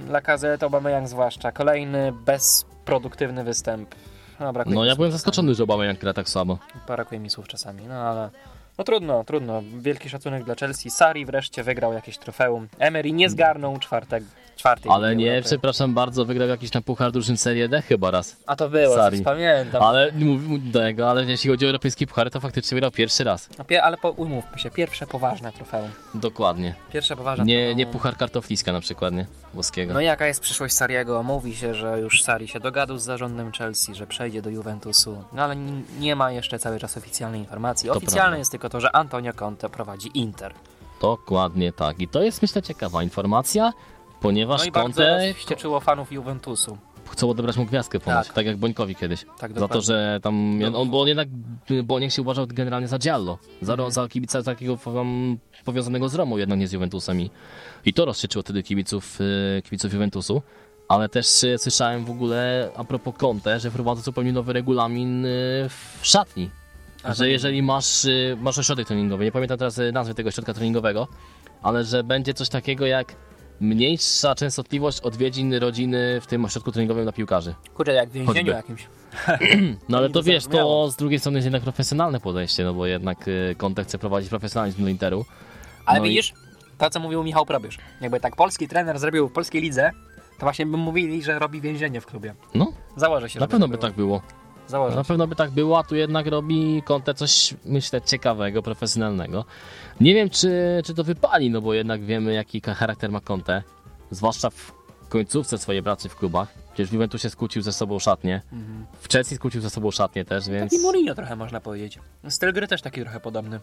[0.09, 3.95] Lacazette, Aubameyang zwłaszcza, kolejny bezproduktywny występ.
[4.39, 6.59] No, brakuje No ja byłem zaskoczony, że Aubameyang gra tak słabo.
[6.87, 8.29] Brakuje mi słów czasami, no ale...
[8.77, 9.63] No trudno, trudno.
[9.79, 10.89] Wielki szacunek dla Chelsea.
[10.89, 12.67] Sari wreszcie wygrał jakieś trofeum.
[12.79, 14.23] Emery nie zgarnął czwartek,
[14.57, 15.47] czwartej Ale nie, Europy.
[15.49, 18.35] przepraszam bardzo, wygrał jakiś tam puchar drużyn Serie D chyba raz.
[18.45, 19.17] A to było, Sarri.
[19.17, 19.83] coś pamiętam.
[19.83, 20.11] Ale
[20.73, 23.49] tego, ale jeśli chodzi o europejski puchary, to faktycznie wygrał pierwszy raz.
[23.57, 25.89] No, pie- ale po, umówmy się, pierwsze poważne trofeum.
[26.13, 26.75] Dokładnie.
[26.93, 27.77] Pierwsze poważne Nie, trofeum.
[27.77, 29.25] nie puchar kartofliska na przykład, nie?
[29.53, 29.93] Włoskiego.
[29.93, 31.23] No i jaka jest przyszłość Sariego?
[31.23, 35.23] Mówi się, że już Sari się dogadał z zarządem Chelsea, że przejdzie do Juventusu.
[35.33, 35.55] No ale
[35.99, 37.89] nie ma jeszcze cały czas oficjalnej informacji.
[37.89, 40.53] Oficjalne jest tylko to, że Antonio Conte prowadzi Inter.
[41.01, 41.99] Dokładnie tak.
[41.99, 43.73] I to jest myślę ciekawa informacja,
[44.21, 46.77] ponieważ No i Conte wścieczyło fanów Juventusu.
[47.11, 48.45] chcą odebrać mu gwiazdkę ponoć, tak, Tak.
[48.45, 49.25] jak Bońkowi kiedyś.
[49.39, 51.27] Tak, Za to, że tam, on, bo on jednak,
[51.83, 53.91] Boniek się uważał generalnie za Giallo, za, Mhm.
[53.91, 57.29] za kibica takiego um, powiązanego z Romą, jednak nie z Juventusem i,
[57.85, 59.19] i to rozsieczyło wtedy kibiców,
[59.57, 60.41] e, kibiców Juventusu.
[60.87, 65.29] Ale też e, słyszałem w ogóle a propos Conte, że wprowadza zupełnie nowy regulamin e,
[65.69, 66.49] w szatni.
[67.03, 67.31] A, że tak.
[67.31, 71.07] jeżeli masz, masz ośrodek treningowy, nie pamiętam teraz nazwy tego ośrodka treningowego,
[71.61, 73.15] ale że będzie coś takiego jak
[73.59, 77.55] mniejsza częstotliwość odwiedzin rodziny w tym ośrodku treningowym dla piłkarzy.
[77.73, 78.51] Kurde, jak w więzieniu Choćby.
[78.51, 78.87] jakimś.
[79.89, 83.27] No ale to wiesz, to z drugiej strony jest jednak profesjonalne podejście, no bo jednak
[83.27, 85.25] y, Conte chce prowadzić profesjonalizm do Interu.
[85.85, 86.33] Ale No i- widzisz,
[86.77, 87.77] to co mówił Michał Probierz.
[88.01, 89.91] Jakby tak polski trener zrobił w polskiej lidze,
[90.39, 92.33] to właśnie by mówili, że robi więzienie w klubie.
[92.55, 93.87] No, Założę się, na pewno by by było.
[93.89, 94.21] tak było.
[94.67, 95.07] Założę Na się.
[95.07, 99.45] pewno by tak było, a tu jednak robi Conte coś, myślę, ciekawego, profesjonalnego.
[100.01, 103.63] Nie wiem, czy, czy to wypali, no bo jednak wiemy, jaki charakter ma Conte.
[104.11, 104.71] Zwłaszcza w
[105.09, 106.53] końcówce swojej pracy w klubach.
[106.73, 108.41] Przecież w Juventusie skłócił ze sobą szatnie.
[108.99, 110.71] W Chelsea skłócił ze sobą szatnie też, więc...
[110.71, 111.99] Taki Mourinho trochę można powiedzieć.
[112.29, 113.59] Styl gry też taki trochę podobny.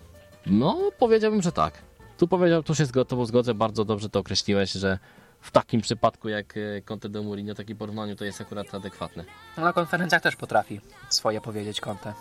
[0.46, 1.74] No, powiedziałbym, że tak.
[2.18, 4.98] Tu powiedział, tu się z tobą zgodzę, bardzo dobrze to określiłeś, że
[5.44, 9.24] w takim przypadku jak e, Conte do Mourinho, takim porównaniu to jest akurat adekwatne.
[9.56, 12.12] No, Na konferencjach też potrafi swoje powiedzieć Conte.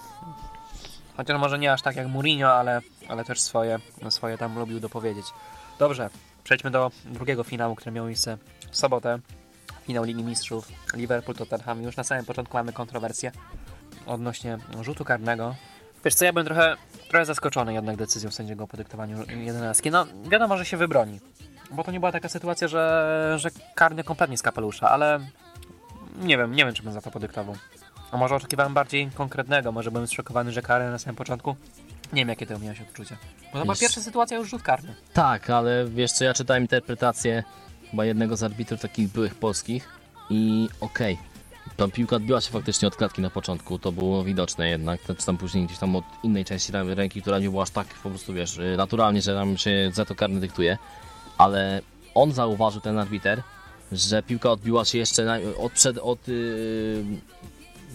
[1.18, 5.26] Chociaż może nie aż tak jak Mourinho, ale, ale też swoje, swoje tam lubił dopowiedzieć.
[5.80, 6.10] Dobrze,
[6.44, 8.38] przejdźmy do drugiego finału, który miał miejsce
[8.72, 9.20] w sobotę.
[9.84, 11.84] Finał Ligi Mistrzów Liverpool-Tottenham.
[11.84, 13.32] Już na samym początku mamy kontrowersję
[14.06, 15.56] odnośnie rzutu karnego.
[16.06, 16.76] Wiesz co, ja byłem trochę,
[17.10, 19.92] trochę zaskoczony jednak decyzją sędziego o podyktowaniu 11.
[19.92, 21.20] No wiadomo, że się wybroni.
[21.74, 25.20] Bo to nie była taka sytuacja, że, że karny kompletnie z kapelusza, ale
[26.22, 27.56] nie wiem, nie wiem, czy bym za to podyktował.
[28.12, 31.56] A może oczekiwałem bardziej konkretnego, może byłem zszokowany, że karę na samym początku.
[32.14, 33.18] Nie wiem, jakie to miałeś odczucia.
[33.54, 34.96] Bo to była pierwsza sytuacja już rzut karny.
[35.14, 37.44] Tak, ale wiesz co, ja czytałem interpretację
[37.92, 39.90] chyba jednego z arbitrów takich byłych polskich
[40.30, 41.18] i okej.
[41.78, 45.38] Tam piłka odbiła się faktycznie od klatki na początku, to było widoczne jednak, czy tam
[45.38, 48.34] później gdzieś tam od innej części rę- ręki, która nie była aż tak po prostu,
[48.34, 50.78] wiesz, y, naturalnie, że tam się za to karny dyktuje,
[51.38, 51.82] ale
[52.16, 53.42] on zauważył, ten arbiter,
[53.92, 57.04] że piłka odbiła się jeszcze na, od przed, od, yy,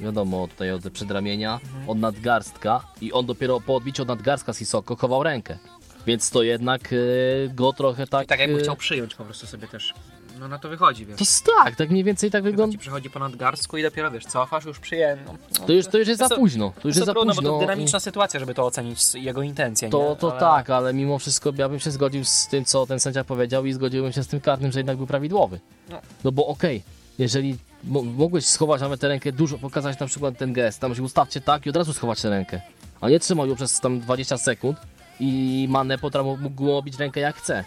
[0.01, 5.22] wiadomo, tutaj od przedramienia, od nadgarstka i on dopiero po odbiciu od nadgarstka Sissoko chował
[5.22, 5.59] rękę.
[6.07, 8.24] Więc to jednak yy, go trochę tak...
[8.24, 9.94] I tak jakby yy, chciał przyjąć po prostu sobie też.
[10.40, 11.16] No na to wychodzi, wiesz.
[11.18, 12.72] To jest tak, tak mniej więcej tak wygląda.
[12.72, 15.18] ci przychodzi ponad garstku i dopiero wiesz, cofasz, już przyjem.
[15.27, 15.35] No,
[15.66, 16.72] To już, to już jest za późno.
[16.83, 17.51] To już to jest za trudno, późno.
[17.51, 20.16] bo to dynamiczna sytuacja, żeby to ocenić, jego intencje, To, nie?
[20.16, 23.24] to Ale- tak, ale mimo wszystko ja bym się zgodził z tym, co ten sędzia
[23.24, 25.61] powiedział i zgodziłbym się z tym karnym, że jednak był prawidłowy.
[25.88, 26.01] No.
[26.24, 26.83] No bo okej,
[27.18, 31.03] jeżeli mo- mogłeś schować nawet tę rękę dużo, pokazać na przykład ten gest, tam się
[31.03, 32.61] ustawcie tak i od razu schować tę rękę,
[33.01, 34.79] a nie trzymał ją przez tam 20 sekund
[35.20, 37.64] i Mane potrafił mógł łobić rękę jak chce.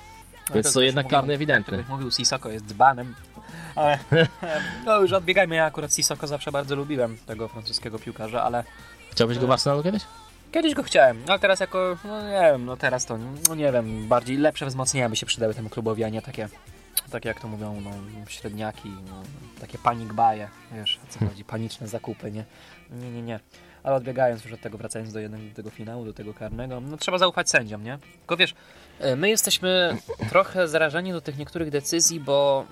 [0.52, 1.84] No Więc też to jednak karny ewidentny.
[1.84, 3.16] To mówił, Sisoko jest dzbanem.
[3.76, 4.00] Ale
[4.86, 8.64] no już odbiegajmy, ja akurat Sisoko zawsze bardzo lubiłem, tego francuskiego piłkarza, ale
[9.12, 10.04] Chciałbyś go w Arsenalu kiedyś?
[10.52, 13.18] kiedyś go chciałem, ale teraz jako, no nie wiem, no teraz to,
[13.50, 16.50] no nie wiem, bardziej lepsze wzmocnienia by się przydały temu klubowi, a nie takie,
[17.12, 17.92] takie jak to mówią, no
[18.28, 19.24] średniaki, no,
[19.62, 22.46] takie panic baje, wiesz, o co chodzi, paniczne zakupy, nie?
[22.92, 23.40] Nie, nie, nie.
[23.84, 26.98] Ale odbiegając już od tego, wracając do jednego do tego finału, do tego karnego, no
[26.98, 27.98] trzeba zaufać sędziom, nie?
[28.20, 28.56] Tylko wiesz,
[29.18, 29.98] my jesteśmy
[30.30, 32.66] trochę zarażeni do tych niektórych decyzji, bo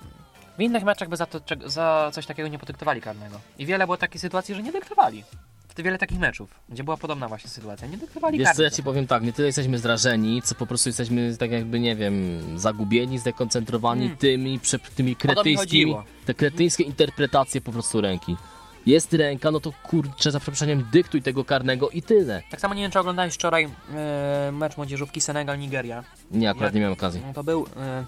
[0.58, 3.40] w innych meczach by za, to, za coś takiego nie podyktowali karnego.
[3.58, 5.24] I wiele było takich sytuacji, że nie dyktowali.
[5.68, 7.88] W wiele takich meczów, gdzie była podobna właśnie sytuacja.
[7.88, 10.88] Nie dyktowali Wiesz co, ja ci powiem tak, nie tyle jesteśmy zrażeni, co po prostu
[10.88, 14.16] jesteśmy tak jakby, nie wiem, zagubieni, zdekoncentrowani Mm.
[14.16, 18.36] tymi, prze, tymi kretyńskimi, te kretyńskie interpretacje po prostu ręki.
[18.86, 22.42] Jest ręka, no to kurczę, za przeproszeniem, dyktuj tego karnego i tyle.
[22.50, 23.64] Tak samo nie wiem, czy oglądałeś wczoraj
[23.94, 26.02] e, mecz młodzieżówki Senegal-Nigeria.
[26.30, 27.22] Nie, akurat Jak- nie miałem okazji.
[27.34, 27.66] To był.
[27.76, 28.04] E,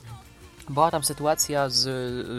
[0.71, 1.89] była tam sytuacja z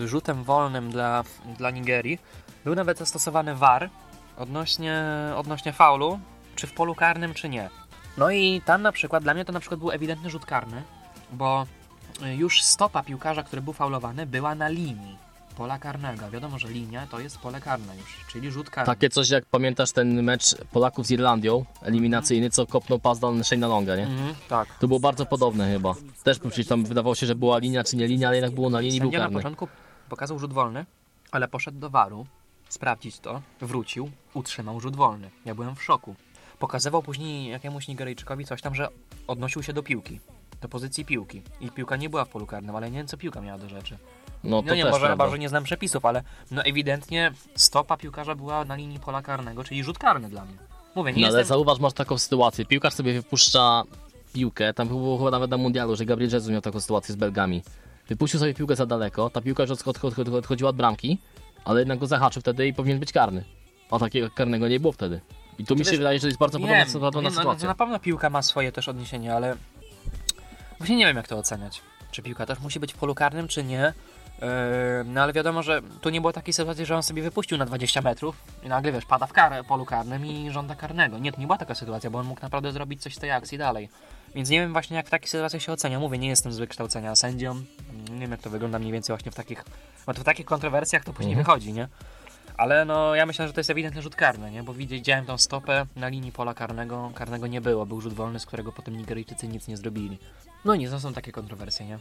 [0.09, 1.23] rzutem wolnym dla,
[1.57, 2.19] dla Nigerii.
[2.65, 3.89] Był nawet zastosowany VAR
[4.37, 5.03] odnośnie,
[5.35, 6.19] odnośnie faulu,
[6.55, 7.69] czy w polu karnym, czy nie.
[8.17, 10.83] No i tam na przykład, dla mnie to na przykład był ewidentny rzut karny,
[11.31, 11.65] bo
[12.23, 15.17] e, już stopa piłkarza, który był faulowany, była na linii
[15.53, 16.29] pola karnego.
[16.29, 18.85] Wiadomo, że linia to jest pole karne już, czyli rzut karny.
[18.85, 23.69] Takie coś jak pamiętasz ten mecz Polaków z Irlandią, eliminacyjny, co kopnął pas do Shane'a
[23.69, 24.03] Longa, nie?
[24.03, 24.77] Mhm, tak.
[24.79, 25.93] To było bardzo podobne chyba.
[26.23, 28.79] Też przecież tam wydawało się, że była linia czy nie linia, ale jednak było na
[28.79, 29.37] linii, był Sędzia na karny.
[29.39, 29.67] początku
[30.09, 30.85] pokazał rzut wolny,
[31.31, 32.25] ale poszedł do waru,
[32.69, 35.29] sprawdzić to, wrócił, utrzymał rzut wolny.
[35.45, 36.15] Ja byłem w szoku.
[36.59, 38.87] Pokazywał później jakiemuś Nigeryjczykowi coś tam, że
[39.27, 40.19] odnosił się do piłki,
[40.61, 41.41] do pozycji piłki.
[41.61, 43.97] I piłka nie była w polu karnym, ale nie wiem co piłka miała do rzeczy.
[44.43, 45.25] No to No nie, też może, prawda.
[45.25, 49.83] może nie znam przepisów, ale no ewidentnie stopa piłkarza była na linii pola karnego, czyli
[49.83, 50.55] rzut karny dla mnie.
[50.95, 51.55] Mówię, nie No ale jestem...
[51.57, 52.65] zauważ, masz taką sytuację.
[52.65, 53.83] Piłkarz sobie wypuszcza
[54.33, 57.63] piłkę, tam było chyba nawet na mundialu, że Gabriel Jesus miał taką sytuację z Belgami.
[58.09, 61.17] Wypuścił sobie piłkę za daleko, ta piłka już odchod- odchod- odchod- odchodziła od bramki,
[61.65, 63.43] ale jednak go zahaczył wtedy i powinien być karny.
[63.91, 65.21] A takiego karnego nie było wtedy.
[65.59, 67.67] I tu mi się wiesz, wydaje, że jest bardzo podobna, Wiem, podobna wiem, no, sytuacja.
[67.67, 69.55] na pewno piłka ma swoje też odniesienie, ale
[70.77, 71.81] właśnie nie wiem jak to oceniać.
[72.11, 73.93] Czy piłka też musi być w polu karnym, czy nie.
[74.43, 74.49] Yy,
[75.05, 78.01] no ale wiadomo, że tu nie było takiej sytuacji, że on sobie wypuścił na 20
[78.01, 81.17] metrów i nagle wiesz, pada w karę, polu karnym i żąda karnego.
[81.17, 83.57] Nie, to nie była taka sytuacja, bo on mógł naprawdę zrobić coś z tej akcji
[83.57, 83.89] dalej.
[84.35, 85.99] Więc nie wiem właśnie jak w takich sytuacjach się ocenia.
[85.99, 87.55] Mówię, nie jestem z wykształcenia sędzią.
[88.11, 89.65] Nie wiem jak to wygląda mniej więcej właśnie w takich,
[90.05, 91.45] bo to w takich kontrowersjach to później Mhm.
[91.45, 91.87] wychodzi, nie?
[92.57, 94.63] Ale no ja myślę, że to jest ewidentny rzut karny, nie?
[94.63, 98.45] Bo widziałem tą stopę na linii pola karnego, karnego nie było, był rzut wolny, z
[98.45, 100.17] którego potem Nigeryjczycy nic nie zrobili.
[100.65, 101.99] No nic, to są takie kontrowersje, nie?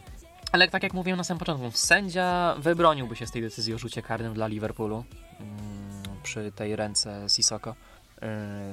[0.53, 4.01] Ale tak jak mówiłem na samym początku, sędzia wybroniłby się z tej decyzji o rzucie
[4.01, 5.03] karnym dla Liverpoolu
[5.39, 7.75] mm, przy tej ręce Sissoko.
[8.21, 8.27] Yy,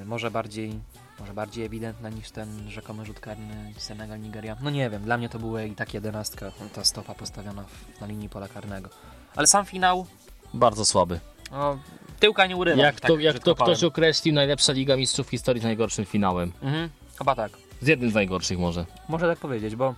[0.07, 0.81] może bardziej
[1.21, 4.57] może bardziej ewidentna niż ten rzekomy rzut karny Senegal-Nigeria.
[4.63, 8.07] No nie wiem, dla mnie to była i tak jedenastka, ta stopa postawiona w, na
[8.07, 8.89] linii pola karnego.
[9.37, 10.07] Ale sam finał,
[10.55, 11.21] Bardzo słaby.
[11.51, 11.79] no,
[12.19, 12.83] tyłka nie urywa.
[12.83, 16.05] Jak że to, tak jak to ktoś określił, najlepsza Liga Mistrzów w historii z najgorszym
[16.05, 16.53] finałem.
[16.63, 16.89] Mhm,
[17.19, 17.53] chyba tak.
[17.81, 18.87] Z jednym z najgorszych może.
[19.09, 19.95] Można tak powiedzieć, bo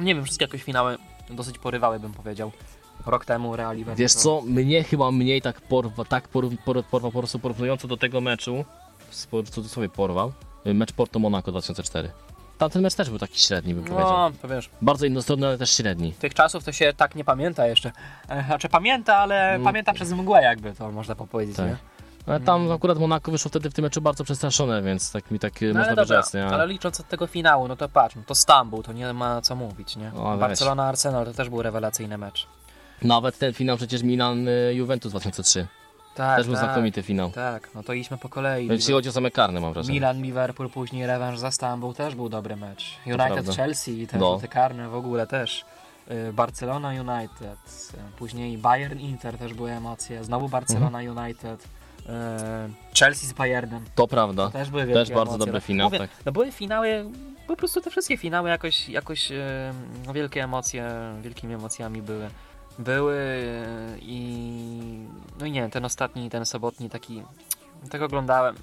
[0.00, 0.98] nie wiem, wszystkie jakoś finały
[1.30, 2.52] dosyć porywały, bym powiedział.
[3.06, 3.98] Rok temu Real Liverpool.
[3.98, 7.96] Wiesz co, mnie chyba mniej tak porwa, tak porw, por, porwał po prostu porównująco do
[7.96, 8.64] tego meczu,
[9.32, 10.32] w cudzysłowie porwał,
[10.64, 12.10] mecz Porto-Monaco 2004.
[12.58, 14.10] Tamten mecz też był taki średni, bym powiedział.
[14.12, 16.12] No, to wiesz, Bardzo innostronny, ale też średni.
[16.12, 17.92] tych czasów to się tak nie pamięta jeszcze.
[18.28, 19.64] E, Znaczy pamięta, ale Mm.
[19.64, 21.66] pamięta przez mgłę jakby, to można powiedzieć, Tak.
[21.66, 21.76] nie?
[22.26, 25.52] Ale tam akurat Monaco wyszło wtedy w tym meczu bardzo przestraszone, więc tak mi tak
[25.60, 26.46] No, można dobra, wyrzec, nie?
[26.46, 29.56] ale licząc od tego finału, no to patrz, no to Stambuł, to nie ma co
[29.56, 30.12] mówić, nie?
[30.16, 30.40] O, weź.
[30.40, 32.46] Barcelona-Arsenal to też był rewelacyjny mecz.
[33.02, 35.66] Nawet ten finał przecież Milan y, Juventus 2003.
[36.14, 37.30] Tak, Też był tak, znakomity finał.
[37.30, 38.66] Tak, no to idźmy po kolei.
[38.68, 39.94] Jeśli chodzi o same karne, mam wrażenie.
[39.94, 42.96] Milan, Liverpool, później rewanż za Stambul też był dobry mecz.
[43.06, 44.34] United, Chelsea, te No.
[44.34, 45.64] rzuty karne w ogóle też.
[46.10, 50.24] Y, Barcelona, United, y, później Bayern, Inter też były emocje.
[50.24, 51.18] Znowu Barcelona, Mhm.
[51.18, 51.68] United,
[52.98, 53.84] Chelsea z Bayernem.
[53.94, 54.46] To prawda.
[54.46, 55.38] To też były Też bardzo emocje.
[55.38, 56.10] dobry No, finał, mówię, tak.
[56.26, 57.04] No były finały,
[57.46, 59.44] po prostu te wszystkie finały jakoś, jakoś y,
[60.06, 60.90] no, wielkie emocje,
[61.22, 62.28] wielkimi emocjami były.
[62.78, 65.06] Były y, i
[65.40, 67.22] no i nie wiem, ten ostatni, ten sobotni taki,
[67.90, 68.56] tego oglądałem.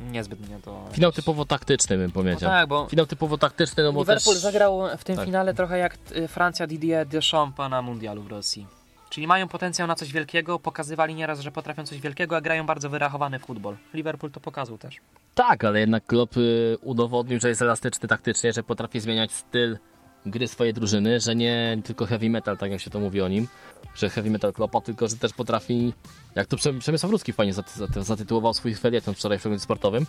[0.00, 0.84] Niezbyt mnie to...
[0.92, 2.50] Finał typowo taktyczny bym no powiedział.
[2.50, 4.42] tak, bo Finał typowo taktyczny, no bo Liverpool też...
[4.42, 5.24] zagrał w tym tak.
[5.24, 5.98] finale trochę jak
[6.28, 8.66] Francja Didier Deschamps na mundialu w Rosji.
[9.10, 12.90] Czyli mają potencjał na coś wielkiego, pokazywali nieraz, że potrafią coś wielkiego, a grają bardzo
[12.90, 13.76] wyrachowany futbol.
[13.94, 14.96] Liverpool to pokazał też.
[15.34, 19.78] Tak, ale jednak Klopp y, udowodnił, że jest elastyczny taktycznie, że potrafi zmieniać styl
[20.26, 23.48] gry swojej drużyny, że nie tylko heavy metal, tak jak się to mówi o nim,
[23.94, 25.92] że heavy metal Kloppa, tylko że też potrafi,
[26.34, 30.06] jak to Przem- Przemysław Rudzki fajnie zaty- zaty- zatytułował swój felieton wczoraj w przeglądzie sportowym,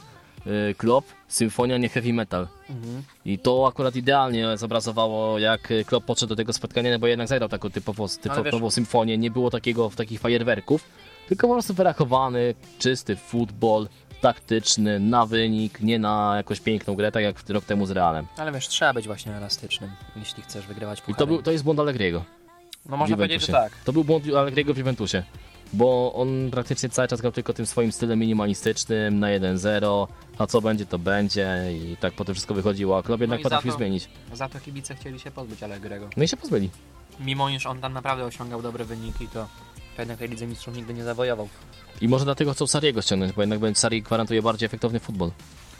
[0.71, 2.47] y, Klopp, symfonia, nie heavy metal.
[3.25, 7.27] I to akurat idealnie zobrazowało, jak y, Klopp podszedł do tego spotkania, no bo jednak
[7.27, 10.83] zagrał taką typowo, Ale wiesz- typową symfonię, nie było takiego takich fajerwerków,
[11.27, 13.87] tylko po prostu wyrachowany, czysty futbol,
[14.21, 18.25] taktyczny, na wynik, nie na jakąś piękną grę, tak jak rok temu z Realem.
[18.37, 21.17] Ale wiesz, trzeba być właśnie elastycznym, jeśli chcesz wygrywać I puchary.
[21.19, 22.23] to, był, to jest błąd Allegriego
[22.89, 23.73] No można powiedzieć, że tak.
[23.85, 25.23] To był błąd Allegriego w Juventusie,
[25.73, 30.07] bo on praktycznie cały czas grał tylko tym swoim stylem minimalistycznym, na 1-0,
[30.37, 33.43] a co będzie, to będzie i tak potem wszystko wychodziło, a jednak No i za
[33.43, 34.09] potrafił to- zmienić.
[34.33, 36.09] Za to kibice chcieli się pozbyć Allegrego.
[36.17, 36.69] No i się pozbyli.
[37.19, 39.47] Mimo iż on tam naprawdę osiągał dobre wyniki, to
[39.97, 41.49] jednak tej Lidze Mistrzów nigdy nie zawojował.
[42.01, 45.31] I może dlatego chcą Sariego ściągnąć, bo jednak będzie Sari gwarantuje bardziej efektowny futbol.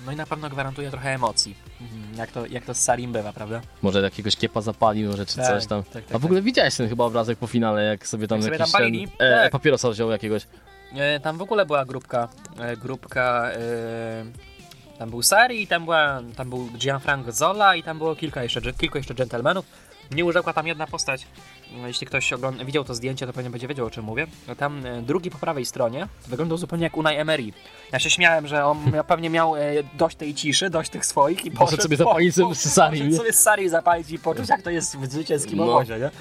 [0.06, 1.56] No i na pewno gwarantuje trochę emocji.
[1.82, 3.62] Mhm, Jak to, jak to z Sarim bywa, prawda?
[3.82, 5.84] Może jakiegoś kiepa zapalił, może czy Tak, coś tam.
[5.84, 8.44] tak, tak, A w ogóle widziałeś ten chyba obrazek po finale, jak sobie tam Jak
[8.46, 9.08] sobie jakiś tam palili?
[9.08, 9.52] ten, e, Tak.
[9.52, 10.48] papierosa wziął jakiegoś.
[10.96, 12.28] E, Tam w ogóle była grupka,
[12.60, 18.16] e, grupka, e, tam był Sari, tam, była, tam był Gianfranco Zola i tam było
[18.16, 19.66] kilka jeszcze, kilku jeszcze dżentelmenów.
[20.12, 21.28] Nie urzekła tam jedna postać.
[21.72, 24.28] No, Jeśli ktoś ogląda, widział to zdjęcie, to pewnie będzie wiedział o czym mówię.
[24.48, 27.44] No, Tam e, drugi po prawej stronie wyglądał zupełnie jak Unai Emery.
[27.92, 29.62] Ja się śmiałem, że on pewnie miał e,
[29.98, 33.18] dość tej ciszy, dość tych swoich i poszedł sobie zapalić po- z Poszedł nie?
[33.18, 35.64] sobie z Sari zapalić i poczuć jak to jest w zwycięskim No.
[35.64, 36.12] obozie, nie?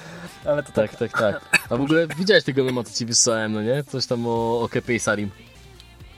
[0.45, 1.59] Ale to Tak, tak, tak.
[1.69, 3.83] A w ogóle widziałeś tego mema, co ci wysłałem, no nie?
[3.83, 5.31] Coś tam o, o Kepie i Sarim.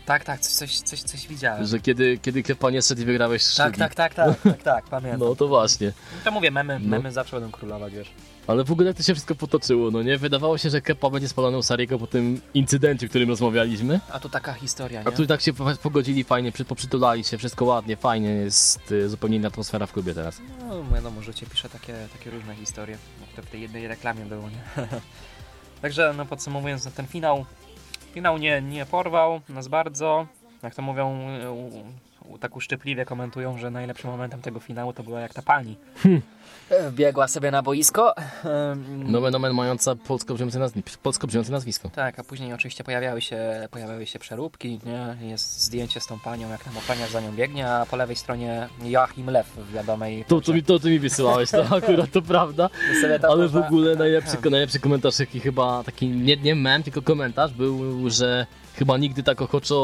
[0.06, 1.66] tak, tak, coś, coś, coś, coś widziałem.
[1.66, 3.80] Że kiedy, kiedy Kepa nie szedł i wygrałeś Tak, sztuki.
[3.80, 5.20] tak, tak, tak, tak, tak, pamiętam.
[5.30, 5.94] No to właśnie.
[6.24, 6.88] To mówię, memy, No.
[6.90, 8.12] memy zawsze będą królować, wiesz.
[8.48, 10.18] Ale w ogóle jak to się wszystko potoczyło, no nie?
[10.18, 14.00] Wydawało się, że Kepa będzie spalony u Sariego po tym incydencie, o którym rozmawialiśmy.
[14.12, 15.08] A tu taka historia, nie?
[15.08, 19.10] A tu tak się po- pogodzili fajnie, przy- poprzytulali się, wszystko ładnie, fajnie, jest y,
[19.10, 20.42] zupełnie inna atmosfera w klubie teraz.
[20.70, 22.98] No, wiadomo, życie pisze takie, takie różne historie.
[23.22, 24.88] Jak to w tej jednej reklamie było, nie?
[25.82, 27.46] Także, no podsumowując, no, ten finał,
[28.14, 30.28] finał nie, nie porwał nas bardzo.
[30.64, 31.20] Jak to mówią,
[31.52, 31.84] u, u,
[32.40, 35.76] tak uszczypliwie komentują, że najlepszym momentem tego finału to była jak ta pani.
[36.90, 38.16] Wbiegła sobie na boisko.
[39.06, 41.90] Nomen omen mająca polsko brzmiące, nazwi- polsko brzmiące nazwisko.
[41.90, 45.28] Tak, a później oczywiście pojawiały się, pojawiały się przeróbki, nie?
[45.30, 48.68] Jest zdjęcie z tą panią, jak tam ochroniarz za nią biegnie, a po lewej stronie
[48.84, 52.70] Joachim Lew w wiadomej To, to, mi, to ty mi wysyłałeś, to akurat to prawda.
[53.30, 58.10] Ale w ogóle najlepszy, najlepszy komentarz, jaki chyba taki nie, nie mem, tylko komentarz był,
[58.10, 58.46] że
[58.76, 59.76] chyba nigdy tak ochoczo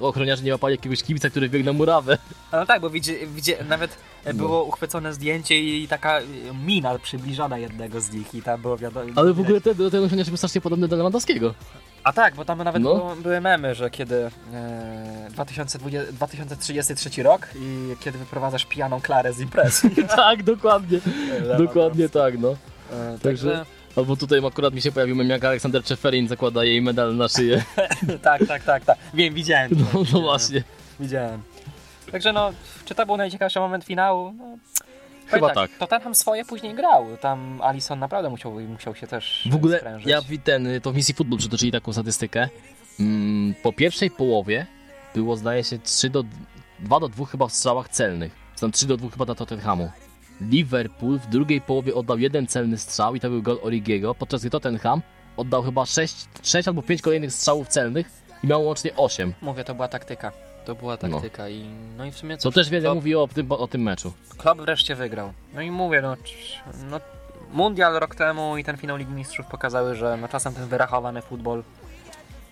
[0.00, 2.18] ochroniarze nie łapali jakiegoś kibica, który biegł na murawę.
[2.50, 4.34] A No tak, bo widzi, widzi, nawet No.
[4.34, 6.24] było uchwycone zdjęcie i taka y,
[6.66, 9.06] mina przybliżona jednego z nich i tam było wiadomo...
[9.16, 11.54] Ale w ogóle ten, ten ochroniarz był strasznie podobny do Lewandowskiego.
[12.04, 12.94] A tak, bo tam nawet No.
[12.94, 19.40] było, były memy, że kiedy e, 2020, 2033 rok i kiedy wyprowadzasz pijaną Klarę z
[19.40, 19.90] imprezy.
[20.16, 20.98] tak, dokładnie.
[21.58, 22.48] Dokładnie tak, no.
[22.92, 23.66] E, Także- Także,
[23.96, 27.64] Albo tutaj akurat mi się pojawił mem, jak Aleksander Czeferin zakłada jej medal na szyję.
[28.22, 28.98] tak, tak, tak, tak.
[29.14, 29.70] Wiem, widziałem.
[29.70, 30.22] to, No, no widziałem.
[30.24, 30.62] właśnie.
[31.00, 31.42] Widziałem.
[32.12, 32.52] Także no,
[32.84, 34.32] czy to był najciekawszy moment finału?
[34.38, 34.44] No,
[35.26, 35.78] Chyba powiem tak.
[35.78, 37.06] To ten tam swoje później grał.
[37.20, 40.08] Tam Alison naprawdę musiał, musiał się też W ogóle sprężyć.
[40.08, 42.48] ja ten, to w misji Football przytoczyli taką statystykę.
[43.00, 44.66] Mm, po pierwszej połowie
[45.14, 46.24] było zdaje się 3 do
[46.78, 48.32] 2 do 2 chyba w strzałach celnych.
[48.56, 49.90] Są 3 do 2 chyba dla Tottenhamu.
[50.50, 54.50] Liverpool w drugiej połowie oddał jeden celny strzał i to był gol Origiego, podczas gdy
[54.50, 55.02] Tottenham
[55.36, 58.06] oddał chyba 6, 6 albo 5 kolejnych strzałów celnych
[58.44, 59.34] i miał łącznie 8.
[59.42, 60.32] Mówię, to była taktyka.
[60.64, 61.08] To była No.
[61.08, 61.64] taktyka i
[61.96, 64.12] no i w sumie Co cóż, też wiele to mówi o tym, o tym meczu.
[64.38, 65.32] Klopp wreszcie wygrał.
[65.54, 66.16] No i mówię, no,
[66.90, 67.00] no
[67.52, 71.62] Mundial rok temu i ten finał Ligi Mistrzów pokazały, że no czasem ten wyrachowany futbol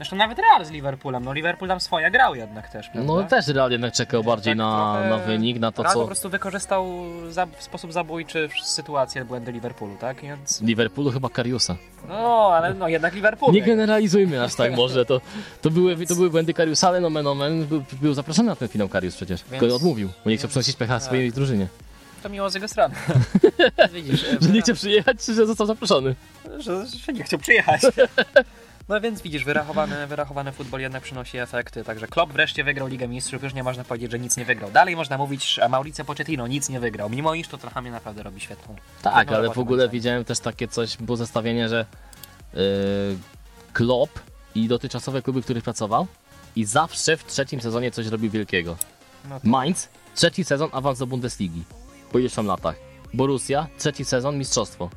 [0.00, 3.12] Zresztą nawet Real z Liverpoolem, no Liverpool tam swoje grał jednak też, prawda?
[3.12, 6.06] No też Real jednak czekał bardziej Tak na, na wynik, na to Real po co
[6.06, 6.86] prostu wykorzystał
[7.30, 10.22] za, w sposób zabójczy sytuację, błędy Liverpoolu, tak?
[10.22, 11.76] Więc, Liverpoolu chyba Kariusa.
[12.08, 13.52] no, ale no jednak Liverpool.
[13.54, 15.20] Nie generalizujmy aż tak może, to,
[15.62, 18.88] to, były, to były błędy Kariusa, ale no omen był, był zaproszony na ten finał
[18.88, 19.44] Karius przecież.
[19.50, 21.66] Więc- Tylko odmówił, bo nie chciał przynosić pecha swojej drużynie.
[22.22, 22.94] To miło z jego strony.
[23.94, 26.14] Widzisz, Że nie chciał przyjechać, czy że został zaproszony?
[26.58, 27.82] że, że nie chciał przyjechać.
[28.88, 33.42] No więc widzisz, wyrachowany, wyrachowany futbol jednak przynosi efekty, także Klopp wreszcie wygrał Ligę Mistrzów,
[33.42, 34.70] już nie można powiedzieć, że nic nie wygrał.
[34.70, 38.22] Dalej można mówić, że Mauricio Pochettino nic nie wygrał, mimo iż to trochę mnie naprawdę
[38.22, 38.76] robi świetną.
[39.02, 41.86] Tak, ale w ogóle widziałem też takie coś, było zestawienie, że
[42.54, 42.60] yy,
[43.72, 44.20] Klopp
[44.54, 46.06] i dotychczasowe kluby, w których pracował
[46.56, 48.76] i zawsze w trzecim sezonie coś robił wielkiego.
[49.28, 51.62] No to- Mainz, trzeci sezon awans do Bundesligi.
[52.12, 52.76] Po iluś tam latach.
[53.14, 54.90] Borussia, trzeci sezon mistrzostwo.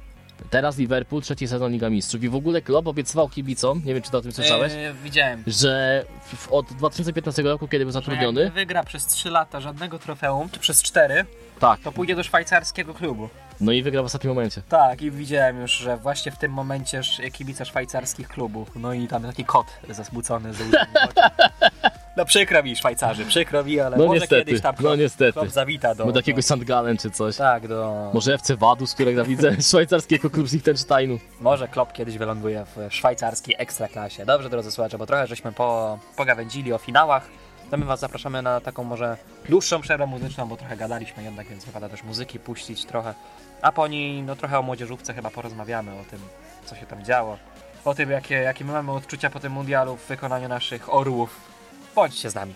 [0.50, 2.24] Teraz Liverpool, trzeci sezon Liga Mistrzów.
[2.24, 5.44] I w ogóle Klopp obiecywał kibicom, nie wiem czy to o tym słyszałeś, Yy, widziałem.
[5.48, 6.06] że
[6.36, 10.84] w, od 2015 roku, kiedy był zatrudniony, wygra przez 3 lata żadnego trofeum, czy przez
[10.84, 11.26] 4,
[11.60, 13.30] tak, to pójdzie do szwajcarskiego klubu.
[13.62, 14.62] no i wygrał w ostatnim momencie.
[14.70, 17.02] Tak, i widziałem już, że właśnie w tym momencie
[17.34, 20.92] kibice szwajcarskich klubów, no i tam taki kot zasmucony z łzami.
[22.16, 25.40] No przykro mi Szwajcarzy, przykro mi, ale No może niestety, kiedyś tam no klub, niestety.
[25.40, 26.06] klub zawita do...
[26.06, 27.38] Bo takiego do, Sandgalen czy coś.
[27.38, 28.12] Tak, do...
[28.14, 31.20] Może FC Vaduz, którego widzę, szwajcarskiego klub z Liechtensteinu.
[31.40, 34.26] Może Klopp kiedyś wyląduje w szwajcarskiej ekstraklasie.
[34.26, 37.28] Dobrze, drodzy słuchacze, bo trochę żeśmy po, pogawędzili o finałach.
[37.72, 39.18] To my Was zapraszamy na taką może
[39.50, 43.14] dłuższą przerwę muzyczną, bo trochę gadaliśmy jednak, więc wypada też muzyki puścić trochę.
[43.62, 46.20] A po niej, no trochę o młodzieżówce chyba porozmawiamy, o tym,
[46.66, 47.38] co się tam działo.
[47.86, 51.53] O tym, jakie, jakie my mamy odczucia po tym mundialu w wykonaniu naszych orłów.
[51.96, 52.54] Bądźcie z nami.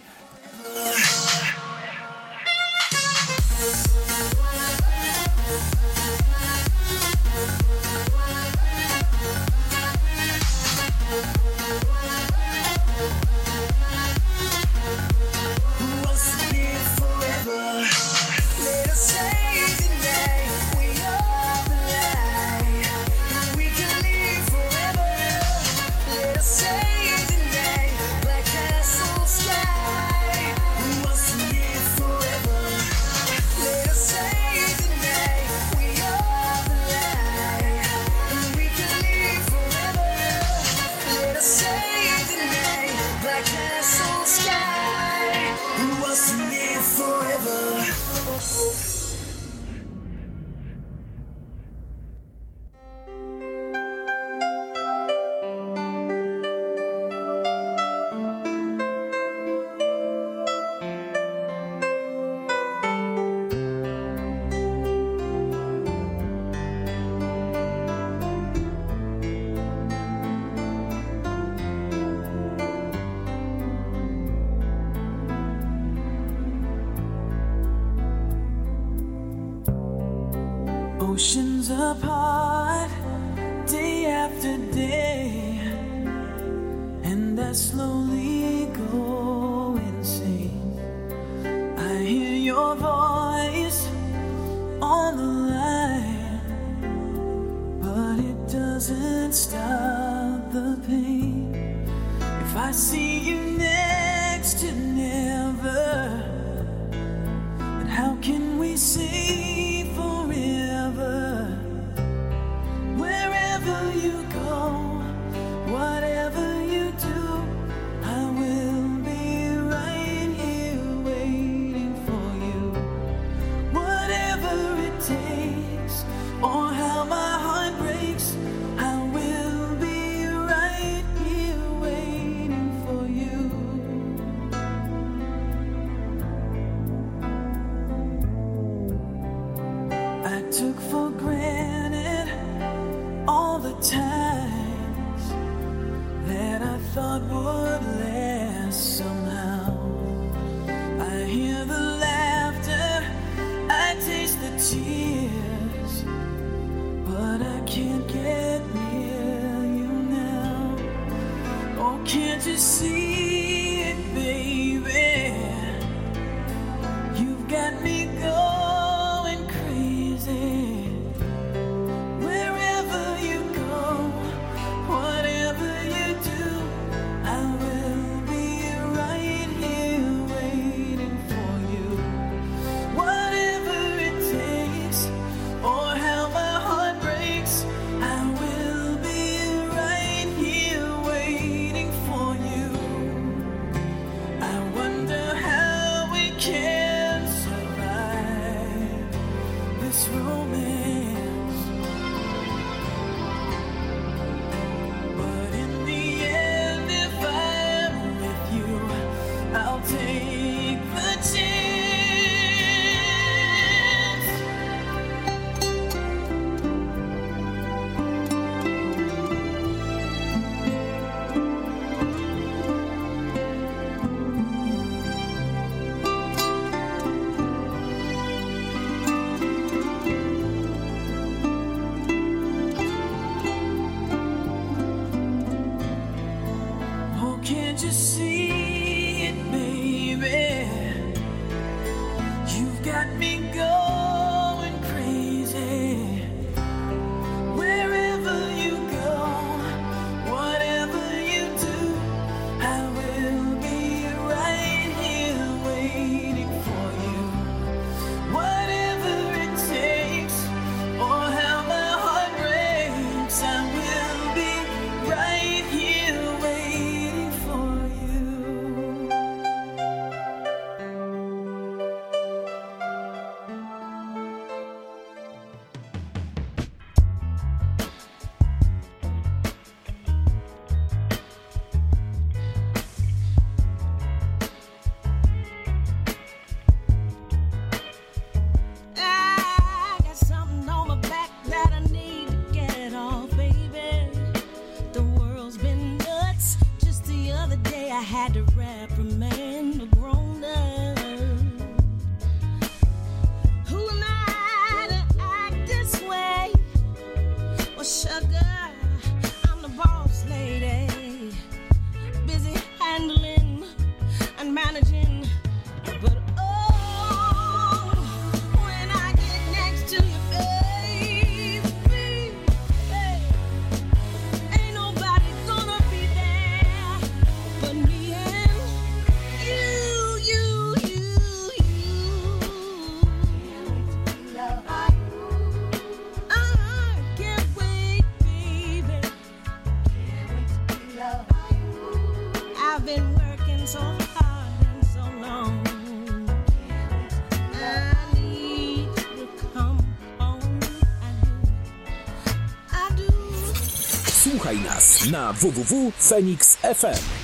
[355.12, 357.17] Na www.phoenix.fm.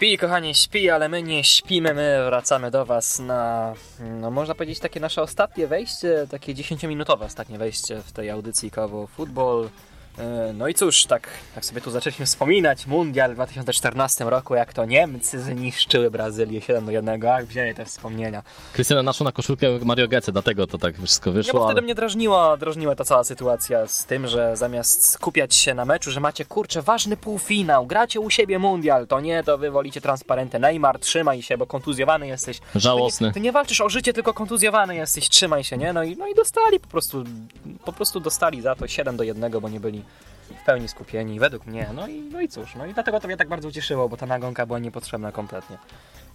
[0.00, 4.80] Śpi, kochani, śpi, ale my nie śpimy, my wracamy do Was na, no można powiedzieć,
[4.80, 9.68] takie nasze ostatnie wejście, takie 10-minutowe ostatnie wejście w tej audycji Kawo Football.
[10.20, 14.72] E, No i cóż, tak, tak sobie tu zaczęliśmy wspominać Mundial w 2014 roku, jak
[14.72, 18.42] to Niemcy zniszczyły Brazylię 7 do 1, ach, wzięli te wspomnienia.
[18.72, 21.82] Krystiana naszła na koszulkę Mario Götze, dlatego to tak wszystko Nie, wyszło, bo wtedy ale...
[21.82, 26.20] mnie drażniła, drażniła ta cała sytuacja z tym, że zamiast skupiać się na meczu, że
[26.20, 30.58] macie kurczę ważny półfinał, gracie u siebie mundial, to nie, to wy wolicie transparenty.
[30.58, 32.60] Neymar, trzymaj się, bo kontuzjowany jesteś.
[32.74, 33.26] Żałosny.
[33.26, 35.92] Ty nie, ty nie walczysz o życie, tylko kontuzjowany jesteś, trzymaj się, nie?
[35.92, 37.24] No i, no i dostali po prostu,
[37.84, 40.02] po prostu dostali za to 7 do 1, bo nie byli
[40.54, 41.86] w pełni skupieni, według mnie.
[41.94, 44.26] No i, no i cóż, no i dlatego to mnie tak bardzo ucieszyło, bo ta
[44.26, 45.76] nagonka była niepotrzebna kompletnie.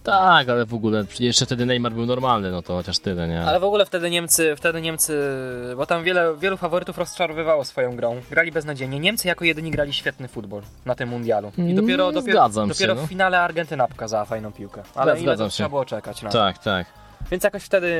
[0.02, 3.42] Tak, ale w ogóle, jeszcze wtedy Neymar był normalny, no to chociaż tyle, nie?
[3.44, 5.22] Ale w ogóle wtedy Niemcy, wtedy Niemcy,
[5.76, 8.20] bo tam wiele, wielu faworytów rozczarowywało swoją grą.
[8.30, 8.98] Grali beznadziejnie.
[9.00, 11.52] Niemcy jako jedyni grali świetny futbol na tym mundialu.
[11.58, 13.02] I Mm, dopiero, dopiero, zgadzam się, dopiero no.
[13.06, 14.82] w finale Argentyna pokazała fajną piłkę.
[14.94, 15.54] Ale Tak, ile zgadzam to się.
[15.54, 16.38] trzeba było czekać na to.
[16.38, 16.86] Tak, tak.
[17.30, 17.96] Więc jakoś wtedy,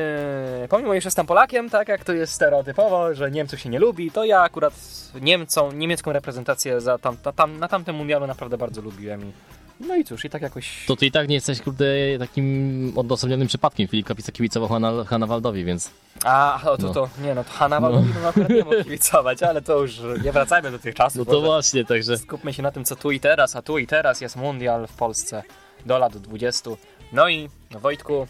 [0.69, 4.25] pomimo iż jestem Polakiem, tak jak to jest stereotypowo, że Niemców się nie lubi, to
[4.25, 4.73] ja akurat
[5.21, 9.21] Niemcą, niemiecką reprezentację za tam, ta- tam, na tamtym mundialu naprawdę bardzo lubiłem.
[9.25, 9.31] I,
[9.79, 10.85] no i cóż, i tak jakoś...
[10.85, 11.85] To ty i tak nie jesteś, kurde,
[12.19, 13.87] takim odosobnionym przypadkiem.
[13.87, 15.91] Filip Kapica kibicował Hanna, Hanna Waldowi, więc...
[16.23, 16.93] A, o, to, No.
[16.93, 18.29] to, nie no, to Hanna Waldowi no.
[18.29, 21.27] akurat nie mógł kibicować, ale to już nie wracajmy do tych czasów.
[21.27, 22.17] No to właśnie, także...
[22.17, 24.93] Skupmy się na tym, co tu i teraz, a tu i teraz jest mundial w
[24.93, 25.43] Polsce
[25.85, 26.69] do lat 20.
[27.13, 28.27] No i no Wojtku,